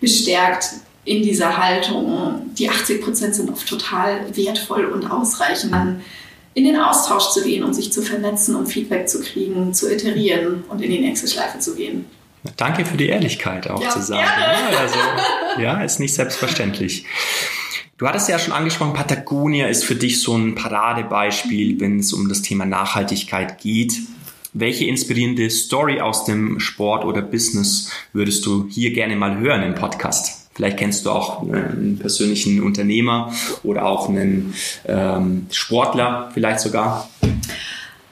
bestärkt 0.00 0.64
in 1.04 1.22
dieser 1.22 1.56
Haltung. 1.56 2.50
Die 2.58 2.68
80 2.68 3.02
Prozent 3.02 3.34
sind 3.34 3.50
oft 3.50 3.68
total 3.68 4.24
wertvoll 4.34 4.86
und 4.86 5.10
ausreichend, 5.10 5.72
dann 5.72 6.02
in 6.54 6.64
den 6.64 6.76
Austausch 6.76 7.30
zu 7.30 7.42
gehen 7.42 7.64
und 7.64 7.74
sich 7.74 7.92
zu 7.92 8.00
vernetzen, 8.00 8.54
um 8.54 8.66
Feedback 8.66 9.08
zu 9.08 9.20
kriegen, 9.20 9.74
zu 9.74 9.92
iterieren 9.92 10.64
und 10.68 10.80
in 10.80 10.90
die 10.90 11.00
nächste 11.00 11.28
Schleife 11.28 11.58
zu 11.58 11.74
gehen. 11.74 12.06
Danke 12.56 12.84
für 12.84 12.96
die 12.96 13.08
Ehrlichkeit 13.08 13.68
auch 13.68 13.82
ja, 13.82 13.90
zu 13.90 14.02
sagen. 14.02 14.22
Gerne. 14.22 14.78
Also, 14.78 14.98
ja, 15.60 15.82
ist 15.82 15.98
nicht 15.98 16.14
selbstverständlich. 16.14 17.04
Du 17.96 18.06
hattest 18.06 18.28
ja 18.28 18.38
schon 18.38 18.52
angesprochen, 18.52 18.92
Patagonia 18.92 19.66
ist 19.68 19.84
für 19.84 19.94
dich 19.94 20.20
so 20.20 20.36
ein 20.36 20.54
Paradebeispiel, 20.54 21.80
wenn 21.80 22.00
es 22.00 22.12
um 22.12 22.28
das 22.28 22.42
Thema 22.42 22.66
Nachhaltigkeit 22.66 23.58
geht. 23.60 23.94
Welche 24.52 24.84
inspirierende 24.84 25.48
Story 25.50 26.00
aus 26.00 26.24
dem 26.24 26.60
Sport 26.60 27.04
oder 27.04 27.22
Business 27.22 27.90
würdest 28.12 28.46
du 28.46 28.68
hier 28.68 28.92
gerne 28.92 29.16
mal 29.16 29.38
hören 29.38 29.62
im 29.62 29.74
Podcast? 29.74 30.43
Vielleicht 30.54 30.76
kennst 30.76 31.04
du 31.04 31.10
auch 31.10 31.42
einen 31.42 31.98
persönlichen 31.98 32.62
Unternehmer 32.62 33.32
oder 33.64 33.86
auch 33.86 34.08
einen 34.08 34.54
ähm, 34.86 35.46
Sportler, 35.50 36.30
vielleicht 36.32 36.60
sogar. 36.60 37.08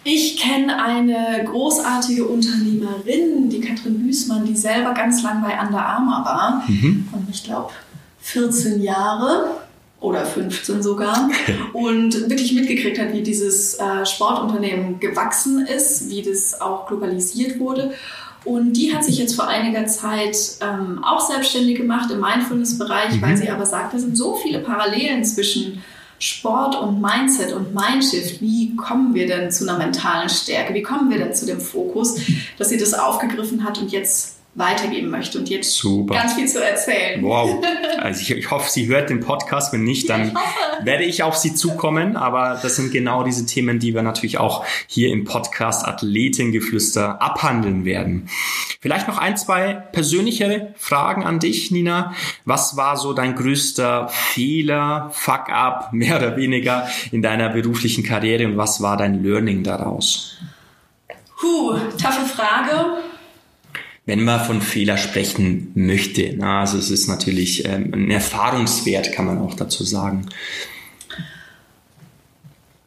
Ich 0.04 0.36
kenne 0.36 0.82
eine 0.82 1.44
großartige 1.44 2.24
Unternehmerin, 2.24 3.48
die 3.48 3.60
Katrin 3.60 4.04
Büßmann, 4.04 4.44
die 4.44 4.56
selber 4.56 4.92
ganz 4.94 5.22
lang 5.22 5.42
bei 5.42 5.56
Under 5.64 5.86
Armour 5.86 6.24
war. 6.24 6.64
Mhm. 6.66 7.08
Und 7.12 7.28
ich 7.30 7.44
glaube 7.44 7.70
14 8.22 8.82
Jahre 8.82 9.62
oder 10.00 10.26
15 10.26 10.82
sogar 10.82 11.30
und 11.72 12.28
wirklich 12.28 12.52
mitgekriegt 12.52 12.98
hat, 12.98 13.12
wie 13.12 13.22
dieses 13.22 13.74
äh, 13.74 14.04
Sportunternehmen 14.04 14.98
gewachsen 14.98 15.64
ist, 15.64 16.10
wie 16.10 16.22
das 16.22 16.60
auch 16.60 16.88
globalisiert 16.88 17.60
wurde. 17.60 17.92
Und 18.44 18.72
die 18.72 18.94
hat 18.94 19.04
sich 19.04 19.18
jetzt 19.18 19.34
vor 19.34 19.46
einiger 19.46 19.86
Zeit 19.86 20.36
ähm, 20.60 21.02
auch 21.04 21.20
selbstständig 21.20 21.76
gemacht 21.76 22.10
im 22.10 22.20
Mindfulness-Bereich, 22.20 23.16
mhm. 23.16 23.22
weil 23.22 23.36
sie 23.36 23.50
aber 23.50 23.66
sagt, 23.66 23.94
da 23.94 23.98
sind 23.98 24.16
so 24.16 24.34
viele 24.34 24.58
Parallelen 24.58 25.24
zwischen 25.24 25.82
Sport 26.18 26.80
und 26.80 27.00
Mindset 27.00 27.52
und 27.52 27.74
Mindshift. 27.74 28.40
Wie 28.40 28.76
kommen 28.76 29.12
wir 29.14 29.26
denn 29.26 29.50
zu 29.50 29.68
einer 29.68 29.78
mentalen 29.78 30.28
Stärke? 30.28 30.72
Wie 30.72 30.82
kommen 30.82 31.10
wir 31.10 31.18
denn 31.18 31.34
zu 31.34 31.46
dem 31.46 31.60
Fokus, 31.60 32.20
dass 32.58 32.68
sie 32.68 32.78
das 32.78 32.94
aufgegriffen 32.94 33.64
hat 33.64 33.78
und 33.78 33.90
jetzt 33.90 34.36
weitergeben 34.54 35.08
möchte 35.08 35.38
und 35.38 35.48
jetzt 35.48 35.74
Super. 35.74 36.14
ganz 36.14 36.34
viel 36.34 36.46
zu 36.46 36.62
erzählen. 36.62 37.22
Wow. 37.22 37.62
Also 38.02 38.20
ich, 38.20 38.32
ich 38.32 38.50
hoffe, 38.50 38.68
sie 38.68 38.88
hört 38.88 39.10
den 39.10 39.20
Podcast. 39.20 39.72
Wenn 39.72 39.84
nicht, 39.84 40.10
dann 40.10 40.26
ich 40.26 40.34
werde 40.84 41.04
ich 41.04 41.22
auf 41.22 41.36
sie 41.36 41.54
zukommen. 41.54 42.16
Aber 42.16 42.58
das 42.60 42.74
sind 42.74 42.90
genau 42.90 43.22
diese 43.22 43.46
Themen, 43.46 43.78
die 43.78 43.94
wir 43.94 44.02
natürlich 44.02 44.38
auch 44.38 44.64
hier 44.88 45.12
im 45.12 45.22
Podcast 45.22 45.86
Athletengeflüster 45.86 47.22
abhandeln 47.22 47.84
werden. 47.84 48.28
Vielleicht 48.80 49.06
noch 49.06 49.18
ein, 49.18 49.36
zwei 49.36 49.74
persönlichere 49.74 50.74
Fragen 50.76 51.22
an 51.22 51.38
dich, 51.38 51.70
Nina. 51.70 52.12
Was 52.44 52.76
war 52.76 52.96
so 52.96 53.12
dein 53.12 53.36
größter 53.36 54.08
Fehler, 54.08 55.10
Fuck-up, 55.12 55.92
mehr 55.92 56.16
oder 56.16 56.36
weniger 56.36 56.88
in 57.12 57.22
deiner 57.22 57.50
beruflichen 57.50 58.02
Karriere 58.02 58.46
und 58.46 58.56
was 58.56 58.82
war 58.82 58.96
dein 58.96 59.22
Learning 59.22 59.62
daraus? 59.62 60.38
Puh, 61.38 61.76
taffe 61.98 62.26
Frage 62.26 62.96
wenn 64.04 64.24
man 64.24 64.44
von 64.44 64.60
Fehler 64.60 64.96
sprechen 64.98 65.70
möchte. 65.74 66.34
Na, 66.36 66.60
also 66.60 66.78
es 66.78 66.90
ist 66.90 67.06
natürlich 67.06 67.64
ähm, 67.64 67.92
ein 67.94 68.10
Erfahrungswert, 68.10 69.12
kann 69.12 69.26
man 69.26 69.38
auch 69.38 69.54
dazu 69.54 69.84
sagen. 69.84 70.26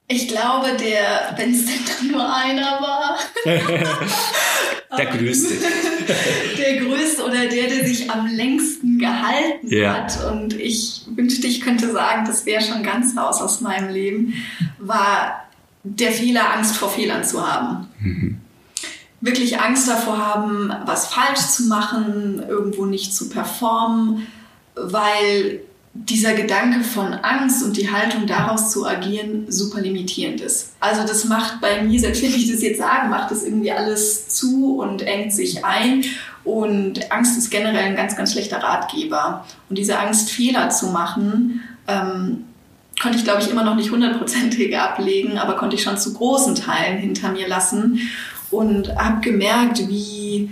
Ich 0.08 0.28
glaube, 0.28 0.78
der, 0.78 1.34
wenn 1.38 1.51
es 1.51 1.65
denn 1.65 1.80
dann 1.88 2.12
nur 2.12 2.36
einer 2.36 2.80
war. 2.80 3.17
der 4.97 5.06
größte. 5.06 5.56
der 6.60 6.78
größte 6.82 7.23
oder 7.23 7.47
der, 7.47 7.69
der 7.69 7.86
sich 7.86 8.12
am 8.12 8.28
längsten 8.28 8.99
gehalten 8.99 9.67
ja. 9.67 9.93
hat. 9.93 10.32
Und 10.32 10.54
ich 10.54 11.01
wünschte, 11.15 11.47
ich 11.47 11.62
könnte 11.62 11.91
sagen, 11.91 12.25
das 12.28 12.45
wäre 12.45 12.62
schon 12.62 12.84
ganz 12.84 13.17
raus 13.17 13.41
aus 13.41 13.62
meinem 13.62 13.91
Leben, 13.91 14.34
war 14.78 15.47
der 15.84 16.12
Fehler, 16.12 16.54
Angst 16.54 16.75
vor 16.75 16.89
Fehlern 16.89 17.23
zu 17.23 17.47
haben. 17.47 17.88
Mhm 17.99 18.41
wirklich 19.26 19.60
Angst 19.60 19.90
davor 19.90 20.18
haben, 20.20 20.72
was 20.86 21.08
falsch 21.08 21.42
zu 21.48 21.64
machen, 21.64 22.44
irgendwo 22.48 22.86
nicht 22.86 23.14
zu 23.16 23.28
performen, 23.28 24.28
weil 24.76 25.62
dieser 25.96 26.34
Gedanke 26.34 26.84
von 26.84 27.14
Angst 27.14 27.64
und 27.64 27.78
die 27.78 27.90
Haltung 27.90 28.28
daraus 28.28 28.70
zu 28.70 28.86
agieren 28.86 29.46
super 29.48 29.82
limitierend 29.82 30.42
ist. 30.42 30.74
Also 30.80 31.08
das 31.08 31.26
macht 31.26 31.60
bei 31.62 31.82
mir, 31.82 32.00
selbst 32.00 32.22
wenn 32.22 32.36
ich 32.36 32.52
das 32.52 32.62
jetzt 32.62 32.80
sage, 32.80 33.08
macht 33.08 33.32
das 33.32 33.44
irgendwie 33.44 33.72
alles 33.72 34.28
zu 34.28 34.78
und 34.78 35.02
engt 35.02 35.34
sich 35.34 35.66
ein. 35.66 36.04
Und 36.44 37.12
Angst 37.12 37.38
ist 37.38 37.50
generell 37.50 37.86
ein 37.86 37.96
ganz, 37.96 38.16
ganz 38.16 38.34
schlechter 38.34 38.58
Ratgeber. 38.58 39.46
Und 39.70 39.78
diese 39.78 39.98
Angst, 39.98 40.30
Fehler 40.30 40.70
zu 40.70 40.88
machen, 40.88 41.62
ähm, 41.88 42.44
konnte 43.02 43.18
ich, 43.18 43.24
glaube 43.24 43.42
ich, 43.42 43.50
immer 43.50 43.64
noch 43.64 43.76
nicht 43.76 43.90
hundertprozentig 43.90 44.78
ablegen, 44.78 45.40
aber 45.40 45.56
konnte 45.56 45.78
ich 45.78 45.84
schon 45.84 45.98
zu 45.98 46.14
großen 46.14 46.56
Teilen 46.56 46.98
hinter 46.98 47.32
mir 47.32 47.48
lassen 47.48 48.02
und 48.52 48.96
habe 48.96 49.22
gemerkt, 49.22 49.88
wie 49.88 50.52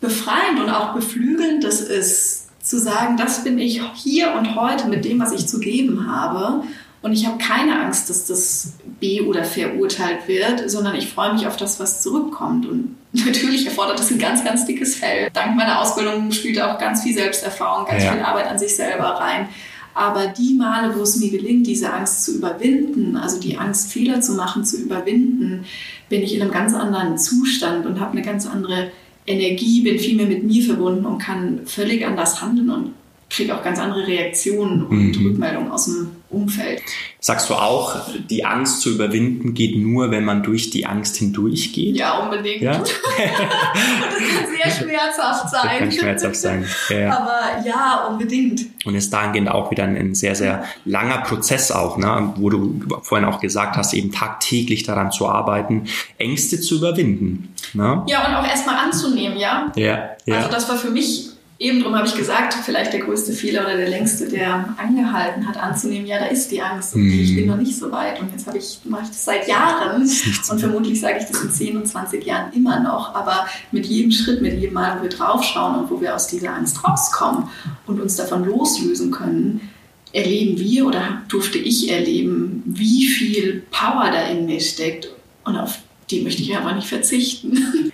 befreiend 0.00 0.60
und 0.60 0.70
auch 0.70 0.94
beflügelnd 0.94 1.64
es 1.64 1.80
ist, 1.80 2.44
zu 2.62 2.78
sagen, 2.78 3.16
das 3.16 3.44
bin 3.44 3.58
ich 3.58 3.80
hier 3.94 4.32
und 4.32 4.56
heute 4.56 4.88
mit 4.88 5.04
dem, 5.04 5.20
was 5.20 5.32
ich 5.32 5.46
zu 5.46 5.60
geben 5.60 6.10
habe. 6.10 6.64
Und 7.02 7.12
ich 7.12 7.26
habe 7.26 7.36
keine 7.36 7.78
Angst, 7.80 8.08
dass 8.08 8.24
das 8.26 8.72
be- 8.98 9.26
oder 9.26 9.44
verurteilt 9.44 10.26
wird, 10.26 10.70
sondern 10.70 10.94
ich 10.94 11.08
freue 11.08 11.34
mich 11.34 11.46
auf 11.46 11.58
das, 11.58 11.78
was 11.78 12.00
zurückkommt. 12.00 12.64
Und 12.64 12.96
natürlich 13.12 13.66
erfordert 13.66 13.98
das 13.98 14.10
ein 14.10 14.18
ganz, 14.18 14.42
ganz 14.42 14.64
dickes 14.64 14.96
Fell. 14.96 15.28
Dank 15.34 15.54
meiner 15.54 15.82
Ausbildung 15.82 16.32
spielt 16.32 16.60
auch 16.62 16.78
ganz 16.78 17.02
viel 17.02 17.14
Selbsterfahrung, 17.14 17.86
ganz 17.86 18.04
ja. 18.04 18.12
viel 18.12 18.22
Arbeit 18.22 18.46
an 18.46 18.58
sich 18.58 18.74
selber 18.74 19.04
rein. 19.04 19.48
Aber 19.94 20.26
die 20.26 20.54
Male, 20.54 20.94
wo 20.96 21.02
es 21.02 21.16
mir 21.20 21.30
gelingt, 21.30 21.66
diese 21.66 21.92
Angst 21.92 22.24
zu 22.24 22.36
überwinden, 22.36 23.16
also 23.16 23.40
die 23.40 23.56
Angst, 23.56 23.92
Fehler 23.92 24.20
zu 24.20 24.32
machen, 24.32 24.64
zu 24.64 24.76
überwinden, 24.76 25.64
bin 26.08 26.22
ich 26.22 26.34
in 26.34 26.42
einem 26.42 26.50
ganz 26.50 26.74
anderen 26.74 27.16
Zustand 27.16 27.86
und 27.86 28.00
habe 28.00 28.12
eine 28.12 28.22
ganz 28.22 28.46
andere 28.46 28.90
Energie, 29.26 29.82
bin 29.82 29.98
viel 29.98 30.16
mehr 30.16 30.26
mit 30.26 30.42
mir 30.44 30.64
verbunden 30.64 31.06
und 31.06 31.18
kann 31.18 31.60
völlig 31.64 32.04
anders 32.04 32.42
handeln 32.42 32.70
und 32.70 32.92
kriege 33.30 33.56
auch 33.56 33.62
ganz 33.62 33.78
andere 33.78 34.06
Reaktionen 34.06 34.84
und 34.84 35.16
mhm. 35.16 35.26
Rückmeldungen 35.26 35.70
aus 35.70 35.86
dem 35.86 36.08
Umfeld. 36.34 36.82
Sagst 37.20 37.48
du 37.48 37.54
auch, 37.54 38.00
die 38.28 38.44
Angst 38.44 38.82
zu 38.82 38.90
überwinden 38.90 39.54
geht 39.54 39.76
nur, 39.76 40.10
wenn 40.10 40.24
man 40.24 40.42
durch 40.42 40.70
die 40.70 40.84
Angst 40.84 41.16
hindurch 41.16 41.72
geht? 41.72 41.96
Ja, 41.96 42.18
unbedingt. 42.18 42.60
Ja? 42.60 42.72
das 42.78 42.90
kann 43.02 44.46
sehr 44.54 44.70
schmerzhaft 44.70 45.48
sein. 45.48 45.62
Das 45.62 45.78
kann 45.78 45.92
schmerzhaft 45.92 46.36
sein. 46.36 46.66
Ja. 46.90 47.16
Aber 47.16 47.66
ja, 47.66 48.06
unbedingt. 48.10 48.66
Und 48.84 48.94
ist 48.94 49.12
dahingehend 49.12 49.48
auch 49.48 49.70
wieder 49.70 49.84
ein, 49.84 49.96
ein 49.96 50.14
sehr, 50.14 50.34
sehr 50.34 50.64
langer 50.84 51.18
Prozess 51.18 51.70
auch, 51.70 51.96
ne? 51.96 52.34
wo 52.36 52.50
du 52.50 52.80
vorhin 53.02 53.26
auch 53.26 53.40
gesagt 53.40 53.76
hast, 53.76 53.94
eben 53.94 54.12
tagtäglich 54.12 54.82
daran 54.82 55.10
zu 55.10 55.28
arbeiten, 55.28 55.86
Ängste 56.18 56.60
zu 56.60 56.76
überwinden. 56.76 57.54
Ne? 57.72 58.02
Ja, 58.06 58.26
und 58.26 58.34
auch 58.34 58.46
erstmal 58.46 58.76
anzunehmen, 58.76 59.38
ja? 59.38 59.72
Ja, 59.76 60.10
ja. 60.26 60.36
Also 60.36 60.50
das 60.50 60.68
war 60.68 60.76
für 60.76 60.90
mich 60.90 61.33
eben 61.58 61.78
darum 61.78 61.94
habe 61.94 62.06
ich 62.06 62.14
gesagt, 62.14 62.54
vielleicht 62.54 62.92
der 62.92 63.00
größte 63.00 63.32
Fehler 63.32 63.62
oder 63.62 63.76
der 63.76 63.88
längste, 63.88 64.28
der 64.28 64.74
angehalten 64.76 65.46
hat, 65.46 65.56
anzunehmen, 65.56 66.06
ja, 66.06 66.18
da 66.18 66.26
ist 66.26 66.50
die 66.50 66.60
Angst 66.60 66.94
und 66.94 67.08
ich 67.08 67.34
bin 67.34 67.44
mhm. 67.44 67.50
noch 67.50 67.56
nicht 67.58 67.76
so 67.76 67.90
weit. 67.92 68.20
Und 68.20 68.32
jetzt 68.32 68.46
habe 68.46 68.58
ich, 68.58 68.80
mache 68.84 69.02
ich 69.04 69.08
das 69.08 69.24
seit 69.24 69.46
Jahren 69.46 70.02
und 70.02 70.58
vermutlich 70.58 71.00
sage 71.00 71.18
ich 71.20 71.26
das 71.26 71.42
in 71.42 71.50
10 71.50 71.76
und 71.76 71.86
20 71.86 72.24
Jahren 72.24 72.52
immer 72.52 72.80
noch. 72.80 73.14
Aber 73.14 73.46
mit 73.70 73.86
jedem 73.86 74.10
Schritt, 74.10 74.42
mit 74.42 74.58
jedem 74.60 74.74
Mal, 74.74 74.98
wo 74.98 75.02
wir 75.02 75.10
draufschauen 75.10 75.80
und 75.80 75.90
wo 75.90 76.00
wir 76.00 76.14
aus 76.14 76.26
dieser 76.26 76.54
Angst 76.54 76.86
rauskommen 76.86 77.48
und 77.86 78.00
uns 78.00 78.16
davon 78.16 78.44
loslösen 78.44 79.10
können, 79.10 79.70
erleben 80.12 80.58
wir 80.58 80.86
oder 80.86 81.22
durfte 81.28 81.58
ich 81.58 81.90
erleben, 81.90 82.62
wie 82.66 83.06
viel 83.06 83.62
Power 83.70 84.10
da 84.12 84.28
in 84.28 84.46
mir 84.46 84.60
steckt. 84.60 85.08
Und 85.44 85.56
auf 85.56 85.78
die 86.10 86.22
möchte 86.22 86.42
ich 86.42 86.56
aber 86.56 86.72
nicht 86.72 86.88
verzichten. 86.88 87.92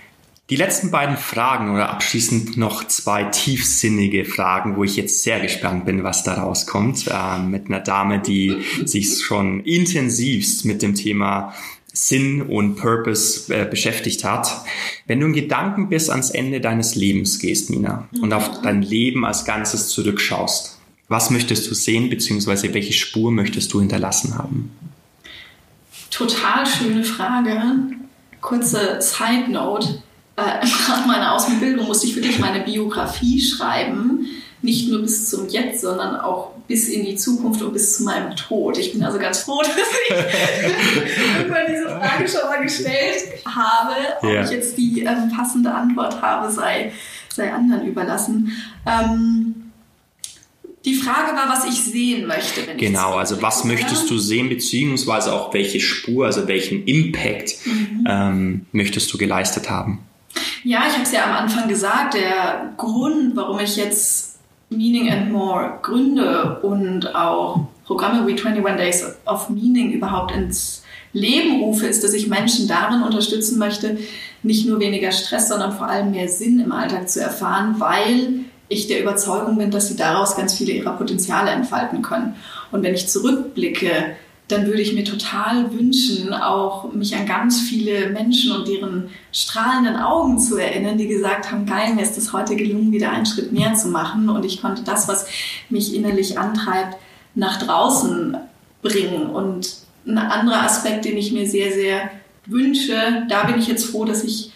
Die 0.51 0.57
letzten 0.57 0.91
beiden 0.91 1.15
Fragen 1.15 1.73
oder 1.73 1.91
abschließend 1.91 2.57
noch 2.57 2.85
zwei 2.85 3.23
tiefsinnige 3.23 4.25
Fragen, 4.25 4.75
wo 4.75 4.83
ich 4.83 4.97
jetzt 4.97 5.23
sehr 5.23 5.39
gespannt 5.39 5.85
bin, 5.85 6.03
was 6.03 6.25
da 6.25 6.33
rauskommt. 6.33 7.05
Äh, 7.07 7.39
mit 7.39 7.67
einer 7.67 7.79
Dame, 7.79 8.19
die 8.19 8.61
sich 8.83 9.23
schon 9.23 9.61
intensivst 9.61 10.65
mit 10.65 10.81
dem 10.81 10.93
Thema 10.93 11.53
Sinn 11.93 12.41
und 12.41 12.75
Purpose 12.75 13.53
äh, 13.53 13.63
beschäftigt 13.63 14.25
hat. 14.25 14.65
Wenn 15.07 15.21
du 15.21 15.27
in 15.27 15.33
Gedanken 15.33 15.87
bis 15.87 16.09
ans 16.09 16.29
Ende 16.29 16.59
deines 16.59 16.95
Lebens 16.95 17.39
gehst, 17.39 17.69
Nina, 17.69 18.09
und 18.21 18.33
auf 18.33 18.61
dein 18.61 18.81
Leben 18.81 19.23
als 19.23 19.45
Ganzes 19.45 19.87
zurückschaust, 19.87 20.77
was 21.07 21.29
möchtest 21.29 21.71
du 21.71 21.73
sehen, 21.73 22.09
beziehungsweise 22.09 22.73
welche 22.73 22.91
Spur 22.91 23.31
möchtest 23.31 23.71
du 23.71 23.79
hinterlassen 23.79 24.37
haben? 24.37 24.69
Total 26.09 26.65
schöne 26.65 27.05
Frage. 27.05 27.61
Kurze 28.41 28.99
Side 28.99 29.49
Note 29.49 30.01
äh, 30.45 30.65
nach 30.89 31.05
meiner 31.05 31.33
Ausbildung 31.33 31.87
musste 31.87 32.07
ich 32.07 32.13
für 32.13 32.21
dich 32.21 32.39
meine 32.39 32.61
Biografie 32.63 33.41
schreiben. 33.41 34.27
Nicht 34.63 34.89
nur 34.89 35.01
bis 35.01 35.27
zum 35.29 35.49
Jetzt, 35.49 35.81
sondern 35.81 36.17
auch 36.17 36.51
bis 36.67 36.87
in 36.87 37.03
die 37.03 37.15
Zukunft 37.15 37.63
und 37.63 37.73
bis 37.73 37.97
zu 37.97 38.03
meinem 38.03 38.35
Tod. 38.35 38.77
Ich 38.77 38.93
bin 38.93 39.03
also 39.03 39.17
ganz 39.17 39.39
froh, 39.39 39.61
dass 39.63 39.71
ich 39.75 41.45
über 41.45 41.57
diese 41.67 41.89
Frage 41.89 42.27
schon 42.27 42.47
mal 42.47 42.61
gestellt 42.61 43.43
habe. 43.45 43.95
Ob 44.21 44.29
yeah. 44.29 44.43
ich 44.43 44.51
jetzt 44.51 44.77
die 44.77 45.01
ähm, 45.01 45.31
passende 45.35 45.73
Antwort 45.73 46.21
habe, 46.21 46.51
sei, 46.51 46.91
sei 47.29 47.51
anderen 47.51 47.87
überlassen. 47.87 48.51
Ähm, 48.85 49.61
die 50.85 50.95
Frage 50.95 51.35
war, 51.35 51.49
was 51.49 51.65
ich 51.65 51.83
sehen 51.83 52.25
möchte. 52.27 52.65
Wenn 52.65 52.77
genau, 52.77 53.15
also 53.15 53.41
was 53.41 53.65
möchtest 53.65 54.09
du 54.09 54.17
sehen, 54.17 54.49
beziehungsweise 54.49 55.33
auch 55.33 55.53
welche 55.53 55.79
Spur, 55.79 56.25
also 56.25 56.47
welchen 56.47 56.85
Impact 56.85 57.55
mhm. 57.65 58.07
ähm, 58.09 58.65
möchtest 58.71 59.13
du 59.13 59.17
geleistet 59.17 59.69
haben? 59.69 59.99
Ja, 60.63 60.83
ich 60.87 60.93
habe 60.93 61.03
es 61.03 61.11
ja 61.11 61.25
am 61.25 61.31
Anfang 61.31 61.67
gesagt, 61.67 62.13
der 62.13 62.73
Grund, 62.77 63.35
warum 63.35 63.59
ich 63.59 63.77
jetzt 63.77 64.39
Meaning 64.69 65.11
and 65.11 65.31
More 65.31 65.79
gründe 65.81 66.59
und 66.61 67.15
auch 67.15 67.65
Programme 67.85 68.25
wie 68.27 68.33
21 68.33 68.77
Days 68.77 69.05
of 69.25 69.49
Meaning 69.49 69.91
überhaupt 69.91 70.35
ins 70.35 70.83
Leben 71.13 71.61
rufe, 71.61 71.87
ist, 71.87 72.03
dass 72.03 72.13
ich 72.13 72.27
Menschen 72.27 72.67
darin 72.67 73.01
unterstützen 73.01 73.57
möchte, 73.57 73.97
nicht 74.43 74.67
nur 74.67 74.79
weniger 74.79 75.11
Stress, 75.11 75.49
sondern 75.49 75.73
vor 75.73 75.87
allem 75.87 76.11
mehr 76.11 76.29
Sinn 76.29 76.59
im 76.59 76.71
Alltag 76.71 77.09
zu 77.09 77.21
erfahren, 77.21 77.75
weil 77.79 78.45
ich 78.69 78.87
der 78.87 79.01
Überzeugung 79.01 79.57
bin, 79.57 79.71
dass 79.71 79.89
sie 79.89 79.97
daraus 79.97 80.37
ganz 80.37 80.53
viele 80.53 80.71
ihrer 80.71 80.93
Potenziale 80.93 81.51
entfalten 81.51 82.01
können. 82.01 82.35
Und 82.71 82.83
wenn 82.83 82.93
ich 82.93 83.09
zurückblicke, 83.09 84.15
dann 84.51 84.67
würde 84.67 84.81
ich 84.81 84.93
mir 84.93 85.03
total 85.03 85.71
wünschen, 85.73 86.33
auch 86.33 86.91
mich 86.93 87.15
an 87.15 87.25
ganz 87.25 87.61
viele 87.61 88.09
Menschen 88.09 88.51
und 88.51 88.67
deren 88.67 89.09
strahlenden 89.31 89.97
Augen 89.97 90.39
zu 90.39 90.57
erinnern, 90.57 90.97
die 90.97 91.07
gesagt 91.07 91.51
haben, 91.51 91.65
geil, 91.65 91.93
mir 91.95 92.03
ist 92.03 92.17
es 92.17 92.33
heute 92.33 92.55
gelungen, 92.55 92.91
wieder 92.91 93.11
einen 93.11 93.25
Schritt 93.25 93.51
mehr 93.51 93.73
zu 93.75 93.87
machen 93.87 94.29
und 94.29 94.45
ich 94.45 94.61
konnte 94.61 94.83
das, 94.83 95.07
was 95.07 95.25
mich 95.69 95.95
innerlich 95.95 96.37
antreibt, 96.37 96.97
nach 97.35 97.61
draußen 97.61 98.37
bringen. 98.81 99.27
Und 99.27 99.75
ein 100.05 100.17
anderer 100.17 100.63
Aspekt, 100.63 101.05
den 101.05 101.17
ich 101.17 101.31
mir 101.31 101.47
sehr, 101.47 101.71
sehr 101.71 102.09
wünsche, 102.45 103.25
da 103.29 103.43
bin 103.43 103.59
ich 103.59 103.67
jetzt 103.67 103.85
froh, 103.85 104.05
dass 104.05 104.23
ich 104.23 104.51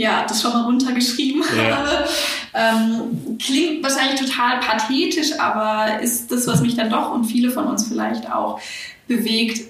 ja, 0.00 0.24
das 0.26 0.40
schon 0.40 0.52
mal 0.52 0.62
runtergeschrieben 0.62 1.42
ja. 1.56 1.76
habe. 1.76 2.08
Ähm, 2.54 3.38
klingt 3.38 3.82
wahrscheinlich 3.82 4.18
total 4.18 4.58
pathetisch, 4.58 5.38
aber 5.38 6.00
ist 6.00 6.32
das, 6.32 6.46
was 6.46 6.62
mich 6.62 6.74
dann 6.74 6.88
doch 6.88 7.12
und 7.12 7.24
viele 7.24 7.50
von 7.50 7.66
uns 7.66 7.86
vielleicht 7.86 8.32
auch 8.32 8.58
bewegt, 9.10 9.62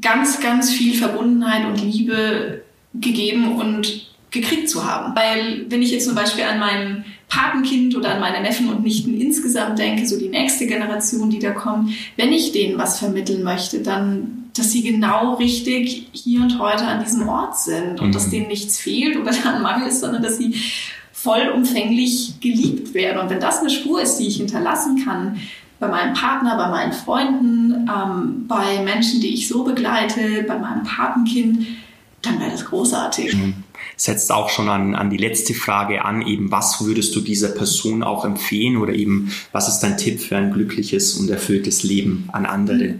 ganz, 0.00 0.40
ganz 0.40 0.72
viel 0.72 0.94
Verbundenheit 0.94 1.66
und 1.66 1.82
Liebe 1.82 2.62
gegeben 2.94 3.56
und 3.56 4.10
gekriegt 4.30 4.68
zu 4.68 4.84
haben. 4.84 5.14
Weil 5.14 5.66
wenn 5.68 5.82
ich 5.82 5.90
jetzt 5.90 6.06
zum 6.06 6.14
Beispiel 6.14 6.44
an 6.44 6.58
mein 6.58 7.04
Patenkind 7.28 7.94
oder 7.94 8.14
an 8.14 8.20
meine 8.20 8.40
Neffen 8.40 8.70
und 8.70 8.82
Nichten 8.82 9.20
insgesamt 9.20 9.78
denke, 9.78 10.06
so 10.06 10.18
die 10.18 10.28
nächste 10.28 10.66
Generation, 10.66 11.28
die 11.28 11.38
da 11.38 11.50
kommt, 11.50 11.90
wenn 12.16 12.32
ich 12.32 12.52
denen 12.52 12.78
was 12.78 12.98
vermitteln 12.98 13.42
möchte, 13.42 13.82
dann, 13.82 14.50
dass 14.56 14.72
sie 14.72 14.82
genau 14.82 15.34
richtig 15.34 16.08
hier 16.12 16.40
und 16.40 16.58
heute 16.58 16.86
an 16.86 17.04
diesem 17.04 17.28
Ort 17.28 17.58
sind 17.58 18.00
und 18.00 18.08
mhm. 18.08 18.12
dass 18.12 18.30
denen 18.30 18.48
nichts 18.48 18.78
fehlt 18.78 19.16
oder 19.16 19.30
da 19.44 19.56
ein 19.56 19.62
Mangel 19.62 19.88
ist, 19.88 20.00
sondern 20.00 20.22
dass 20.22 20.38
sie 20.38 20.54
vollumfänglich 21.12 22.40
geliebt 22.40 22.94
werden. 22.94 23.20
Und 23.20 23.30
wenn 23.30 23.40
das 23.40 23.60
eine 23.60 23.70
Spur 23.70 24.00
ist, 24.00 24.16
die 24.16 24.28
ich 24.28 24.36
hinterlassen 24.36 25.04
kann, 25.04 25.40
bei 25.78 25.88
meinem 25.88 26.14
Partner, 26.14 26.56
bei 26.56 26.68
meinen 26.68 26.92
Freunden, 26.92 27.90
ähm, 27.90 28.46
bei 28.48 28.82
Menschen, 28.82 29.20
die 29.20 29.34
ich 29.34 29.48
so 29.48 29.64
begleite, 29.64 30.44
bei 30.46 30.58
meinem 30.58 30.84
Patenkind, 30.84 31.66
dann 32.22 32.40
wäre 32.40 32.50
das 32.50 32.64
großartig. 32.64 33.34
Mhm. 33.34 33.54
Setzt 33.96 34.32
auch 34.32 34.48
schon 34.48 34.68
an, 34.68 34.94
an 34.94 35.10
die 35.10 35.16
letzte 35.16 35.54
Frage 35.54 36.04
an, 36.04 36.22
eben 36.22 36.50
was 36.50 36.84
würdest 36.84 37.14
du 37.14 37.20
dieser 37.20 37.48
Person 37.48 38.02
auch 38.02 38.24
empfehlen 38.24 38.76
oder 38.76 38.92
eben 38.92 39.32
was 39.52 39.68
ist 39.68 39.80
dein 39.80 39.96
Tipp 39.96 40.20
für 40.20 40.36
ein 40.36 40.52
glückliches 40.52 41.14
und 41.14 41.30
erfülltes 41.30 41.82
Leben 41.82 42.28
an 42.32 42.46
andere? 42.46 42.96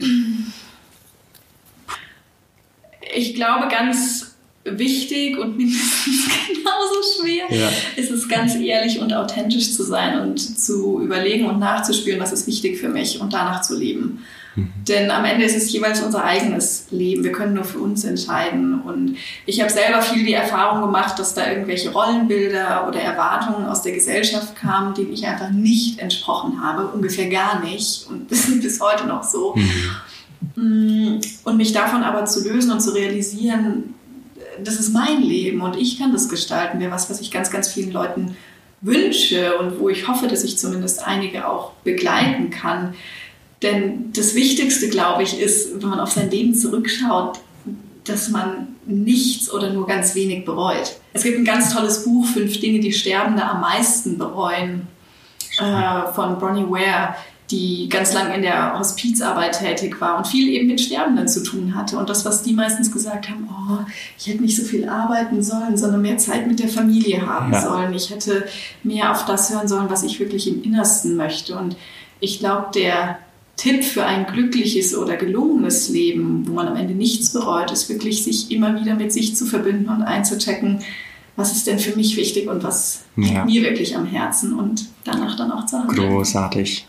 Ich 3.15 3.35
glaube, 3.35 3.69
ganz 3.69 4.26
wichtig 4.66 5.38
und 5.38 5.57
mindestens 5.57 6.29
genauso 6.46 7.20
schwer 7.20 7.44
ja. 7.50 7.68
ist 7.96 8.11
es 8.11 8.29
ganz 8.29 8.55
ehrlich 8.57 9.00
und 9.00 9.12
authentisch 9.12 9.72
zu 9.72 9.83
sein 9.83 10.20
und 10.20 10.38
zu 10.38 11.00
überlegen 11.00 11.46
und 11.46 11.59
nachzuspüren, 11.59 12.20
was 12.20 12.33
ist 12.33 12.46
wichtig 12.46 12.79
für 12.79 12.88
mich 12.88 13.20
und 13.20 13.33
danach 13.33 13.62
zu 13.62 13.76
leben. 13.76 14.24
Mhm. 14.57 14.72
Denn 14.88 15.11
am 15.11 15.24
Ende 15.24 15.44
ist 15.44 15.57
es 15.57 15.72
jeweils 15.72 16.02
unser 16.02 16.24
eigenes 16.24 16.87
Leben. 16.90 17.22
Wir 17.22 17.33
können 17.33 17.55
nur 17.55 17.64
für 17.64 17.79
uns 17.79 18.05
entscheiden. 18.05 18.81
Und 18.81 19.16
ich 19.44 19.61
habe 19.61 19.70
selber 19.70 20.02
viel 20.02 20.24
die 20.24 20.33
Erfahrung 20.33 20.83
gemacht, 20.83 21.18
dass 21.18 21.35
da 21.35 21.48
irgendwelche 21.50 21.92
Rollenbilder 21.92 22.88
oder 22.88 23.00
Erwartungen 23.00 23.66
aus 23.66 23.83
der 23.83 23.92
Gesellschaft 23.92 24.57
kamen, 24.57 24.94
denen 24.94 25.12
ich 25.12 25.26
einfach 25.26 25.50
nicht 25.50 26.00
entsprochen 26.00 26.62
habe, 26.62 26.87
ungefähr 26.88 27.29
gar 27.29 27.62
nicht. 27.62 28.07
Und 28.09 28.31
das 28.31 28.48
ist 28.48 28.62
bis 28.62 28.81
heute 28.81 29.07
noch 29.07 29.22
so. 29.22 29.55
Mhm. 29.55 29.96
Mm, 30.55 31.20
und 31.44 31.57
mich 31.57 31.72
davon 31.72 32.02
aber 32.02 32.24
zu 32.24 32.42
lösen 32.48 32.70
und 32.70 32.81
zu 32.81 32.92
realisieren, 32.94 33.94
das 34.62 34.77
ist 34.77 34.92
mein 34.92 35.23
Leben 35.23 35.61
und 35.61 35.77
ich 35.77 35.99
kann 35.99 36.12
das 36.12 36.29
gestalten, 36.29 36.81
wäre 36.81 36.90
was, 36.90 37.11
was 37.11 37.21
ich 37.21 37.31
ganz, 37.31 37.51
ganz 37.51 37.69
vielen 37.69 37.92
Leuten 37.92 38.37
wünsche 38.81 39.59
und 39.59 39.81
wo 39.81 39.88
ich 39.88 40.07
hoffe, 40.07 40.29
dass 40.29 40.45
ich 40.45 40.59
zumindest 40.59 41.07
einige 41.07 41.49
auch 41.49 41.73
begleiten 41.85 42.51
kann. 42.51 42.95
Denn 43.62 44.12
das 44.12 44.35
Wichtigste, 44.35 44.88
glaube 44.88 45.23
ich, 45.23 45.40
ist, 45.40 45.81
wenn 45.81 45.88
man 45.88 46.01
auf 46.01 46.12
sein 46.12 46.31
Leben 46.31 46.55
zurückschaut, 46.55 47.40
dass 48.05 48.29
man 48.29 48.69
nichts 48.87 49.51
oder 49.51 49.73
nur 49.73 49.87
ganz 49.87 50.14
wenig 50.14 50.45
bereut. 50.45 50.97
Es 51.12 51.25
gibt 51.25 51.38
ein 51.38 51.45
ganz 51.45 51.75
tolles 51.75 52.05
Buch, 52.05 52.27
Fünf 52.27 52.61
Dinge, 52.61 52.81
die 52.81 52.92
Sterbende 52.92 53.42
am 53.42 53.61
meisten 53.61 54.19
bereuen, 54.19 54.87
äh, 55.59 56.12
von 56.14 56.38
Bronnie 56.38 56.69
Ware, 56.69 57.16
die 57.51 57.89
ganz 57.89 58.13
lang 58.13 58.35
in 58.35 58.43
der 58.43 58.79
Hospizarbeit 58.79 59.59
tätig 59.59 60.01
war 60.01 60.19
und 60.19 60.27
viel 60.27 60.49
eben 60.49 60.67
mit 60.67 60.81
Sterbenden 60.81 61.29
zu 61.29 61.43
tun 61.45 61.75
hatte. 61.77 61.97
Und 61.97 62.11
das, 62.11 62.25
was 62.25 62.43
die 62.43 62.53
meistens 62.53 62.91
gesagt 62.91 63.29
haben, 63.29 63.49
oh, 63.49 63.85
ich 64.19 64.27
hätte 64.27 64.43
nicht 64.43 64.57
so 64.57 64.65
viel 64.65 64.89
arbeiten 64.89 65.43
sollen, 65.43 65.77
sondern 65.77 66.03
mehr 66.03 66.19
Zeit 66.19 66.49
mit 66.49 66.59
der 66.59 66.69
Familie 66.69 67.25
haben 67.25 67.53
ja. 67.53 67.63
sollen. 67.63 67.95
Ich 67.95 68.11
hätte 68.11 68.47
mehr 68.83 69.13
auf 69.13 69.27
das 69.27 69.51
hören 69.51 69.69
sollen, 69.69 69.91
was 69.91 70.03
ich 70.03 70.19
wirklich 70.19 70.49
im 70.49 70.63
Innersten 70.63 71.15
möchte. 71.15 71.57
Und 71.57 71.77
ich 72.19 72.41
glaube, 72.41 72.69
der 72.75 73.19
Tipp 73.57 73.85
für 73.85 74.05
ein 74.05 74.27
glückliches 74.27 74.97
oder 74.97 75.17
gelungenes 75.17 75.89
Leben, 75.89 76.47
wo 76.49 76.53
man 76.53 76.69
am 76.69 76.77
Ende 76.77 76.95
nichts 76.95 77.33
bereut, 77.33 77.71
ist 77.71 77.89
wirklich, 77.89 78.25
sich 78.25 78.51
immer 78.51 78.79
wieder 78.79 78.95
mit 78.97 79.13
sich 79.13 79.37
zu 79.37 79.47
verbinden 79.47 79.89
und 79.89 80.03
einzuchecken, 80.03 80.81
was 81.37 81.53
ist 81.53 81.67
denn 81.67 81.79
für 81.79 81.95
mich 81.97 82.17
wichtig 82.17 82.49
und 82.49 82.63
was 82.63 83.05
ja. 83.17 83.45
mir 83.45 83.63
wirklich 83.63 83.97
am 83.97 84.07
Herzen 84.07 84.59
und 84.59 84.87
danach 85.05 85.37
dann 85.37 85.53
auch 85.53 85.67
zu 85.67 85.79
handeln. 85.79 86.11
Großartig. 86.11 86.87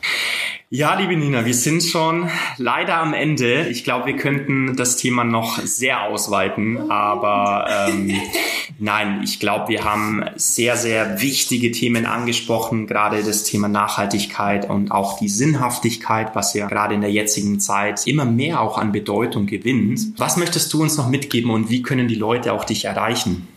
Ja, 0.69 0.99
liebe 0.99 1.15
Nina, 1.15 1.45
wir 1.45 1.53
sind 1.53 1.82
schon 1.82 2.30
leider 2.58 2.97
am 2.97 3.13
Ende. 3.13 3.69
Ich 3.69 3.86
glaube, 3.86 4.08
wir 4.08 4.17
könnten 4.17 4.75
das 4.75 4.97
Thema 4.97 5.23
noch 5.23 5.60
sehr 5.60 6.03
ausweiten, 6.03 6.91
aber 6.91 7.88
ähm, 7.88 8.12
nein, 8.77 9.21
ich 9.23 9.39
glaube, 9.39 9.69
wir 9.69 9.86
haben 9.86 10.25
sehr, 10.36 10.75
sehr 10.75 11.21
wichtige 11.21 11.71
Themen 11.71 12.06
angesprochen, 12.06 12.86
gerade 12.86 13.23
das 13.23 13.45
Thema 13.45 13.69
Nachhaltigkeit 13.69 14.69
und 14.69 14.91
auch 14.91 15.17
die 15.17 15.30
Sinnhaftigkeit, 15.30 16.36
was 16.36 16.53
ja 16.53 16.67
gerade 16.67 16.95
in 16.95 17.01
der 17.01 17.13
jetzigen 17.13 17.62
Zeit 17.62 18.06
immer 18.06 18.25
mehr 18.25 18.60
auch 18.60 18.77
an 18.77 18.91
Bedeutung 18.91 19.45
gewinnt. 19.45 20.01
Was 20.17 20.36
möchtest 20.36 20.73
du 20.73 20.82
uns 20.82 20.97
noch 20.97 21.08
mitgeben 21.08 21.49
und 21.49 21.69
wie 21.69 21.82
können 21.82 22.10
die 22.10 22.15
Leute 22.15 22.51
auch 22.51 22.65
dich 22.65 22.84
erreichen? 22.84 23.47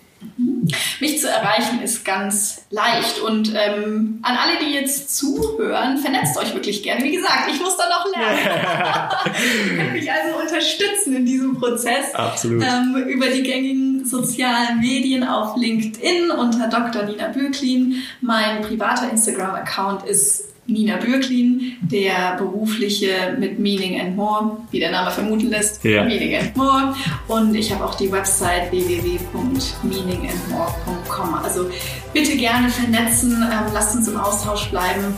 Mich 1.01 1.20
zu 1.20 1.29
erreichen 1.29 1.83
ist 1.83 2.05
ganz 2.05 2.62
leicht. 2.70 3.20
Und 3.20 3.53
ähm, 3.55 4.20
an 4.23 4.37
alle, 4.37 4.59
die 4.64 4.73
jetzt 4.75 5.16
zuhören, 5.16 5.99
vernetzt 5.99 6.37
euch 6.38 6.55
wirklich 6.55 6.83
gerne. 6.83 7.05
Wie 7.05 7.12
gesagt, 7.12 7.51
ich 7.53 7.61
muss 7.61 7.77
da 7.77 7.85
noch 7.88 8.07
lernen. 8.14 8.38
Ihr 9.70 9.77
könnt 9.77 9.92
mich 9.92 10.11
also 10.11 10.38
unterstützen 10.38 11.16
in 11.16 11.27
diesem 11.27 11.59
Prozess. 11.59 12.14
Absolut. 12.14 12.62
Ähm, 12.62 13.05
über 13.09 13.29
die 13.29 13.42
gängigen 13.42 14.05
sozialen 14.05 14.81
Medien 14.81 15.25
auf 15.25 15.57
LinkedIn 15.57 16.31
unter 16.31 16.68
Dr. 16.68 17.05
Nina 17.05 17.29
Bürklin. 17.29 18.03
Mein 18.20 18.62
privater 18.62 19.11
Instagram-Account 19.11 20.05
ist 20.05 20.50
Nina 20.70 20.96
Bürklin, 20.96 21.76
der 21.80 22.37
berufliche 22.38 23.37
mit 23.38 23.59
Meaning 23.59 24.00
and 24.00 24.16
More, 24.16 24.59
wie 24.70 24.80
der 24.80 24.90
Name 24.90 25.11
vermuten 25.11 25.48
lässt, 25.48 25.83
ja. 25.85 26.04
Meaning 26.04 26.37
and 26.37 26.56
More. 26.56 26.94
Und 27.28 27.54
ich 27.54 27.70
habe 27.72 27.85
auch 27.85 27.94
die 27.94 28.11
Website 28.11 28.70
www.meaningandmore.com. 28.70 31.35
Also 31.42 31.70
bitte 32.12 32.37
gerne 32.37 32.68
vernetzen, 32.68 33.42
ähm, 33.42 33.72
lasst 33.72 33.96
uns 33.96 34.09
im 34.09 34.16
Austausch 34.16 34.68
bleiben, 34.70 35.14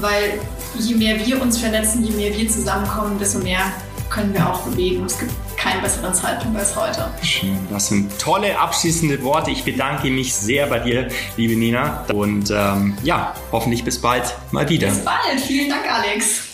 weil 0.00 0.40
je 0.78 0.94
mehr 0.94 1.26
wir 1.26 1.42
uns 1.42 1.58
vernetzen, 1.58 2.04
je 2.04 2.12
mehr 2.12 2.32
wir 2.36 2.48
zusammenkommen, 2.48 3.18
desto 3.18 3.40
mehr 3.40 3.72
können 4.08 4.32
wir 4.34 4.48
auch 4.48 4.60
bewegen. 4.62 5.04
Es 5.04 5.18
gibt 5.18 5.32
keinen 5.60 5.82
besseren 5.82 6.14
Zeitpunkt 6.14 6.58
als 6.58 6.74
heute. 6.74 7.10
Schön. 7.22 7.58
Das 7.70 7.88
sind 7.88 8.18
tolle 8.18 8.58
abschließende 8.58 9.22
Worte. 9.22 9.50
Ich 9.50 9.64
bedanke 9.64 10.08
mich 10.08 10.34
sehr 10.34 10.66
bei 10.66 10.78
dir, 10.78 11.08
liebe 11.36 11.54
Nina. 11.54 12.04
Und 12.12 12.50
ähm, 12.50 12.96
ja, 13.02 13.34
hoffentlich 13.52 13.84
bis 13.84 14.00
bald 14.00 14.34
mal 14.52 14.68
wieder. 14.68 14.88
Bis 14.88 15.04
bald. 15.04 15.40
Vielen 15.46 15.68
Dank, 15.68 15.84
Alex. 15.92 16.49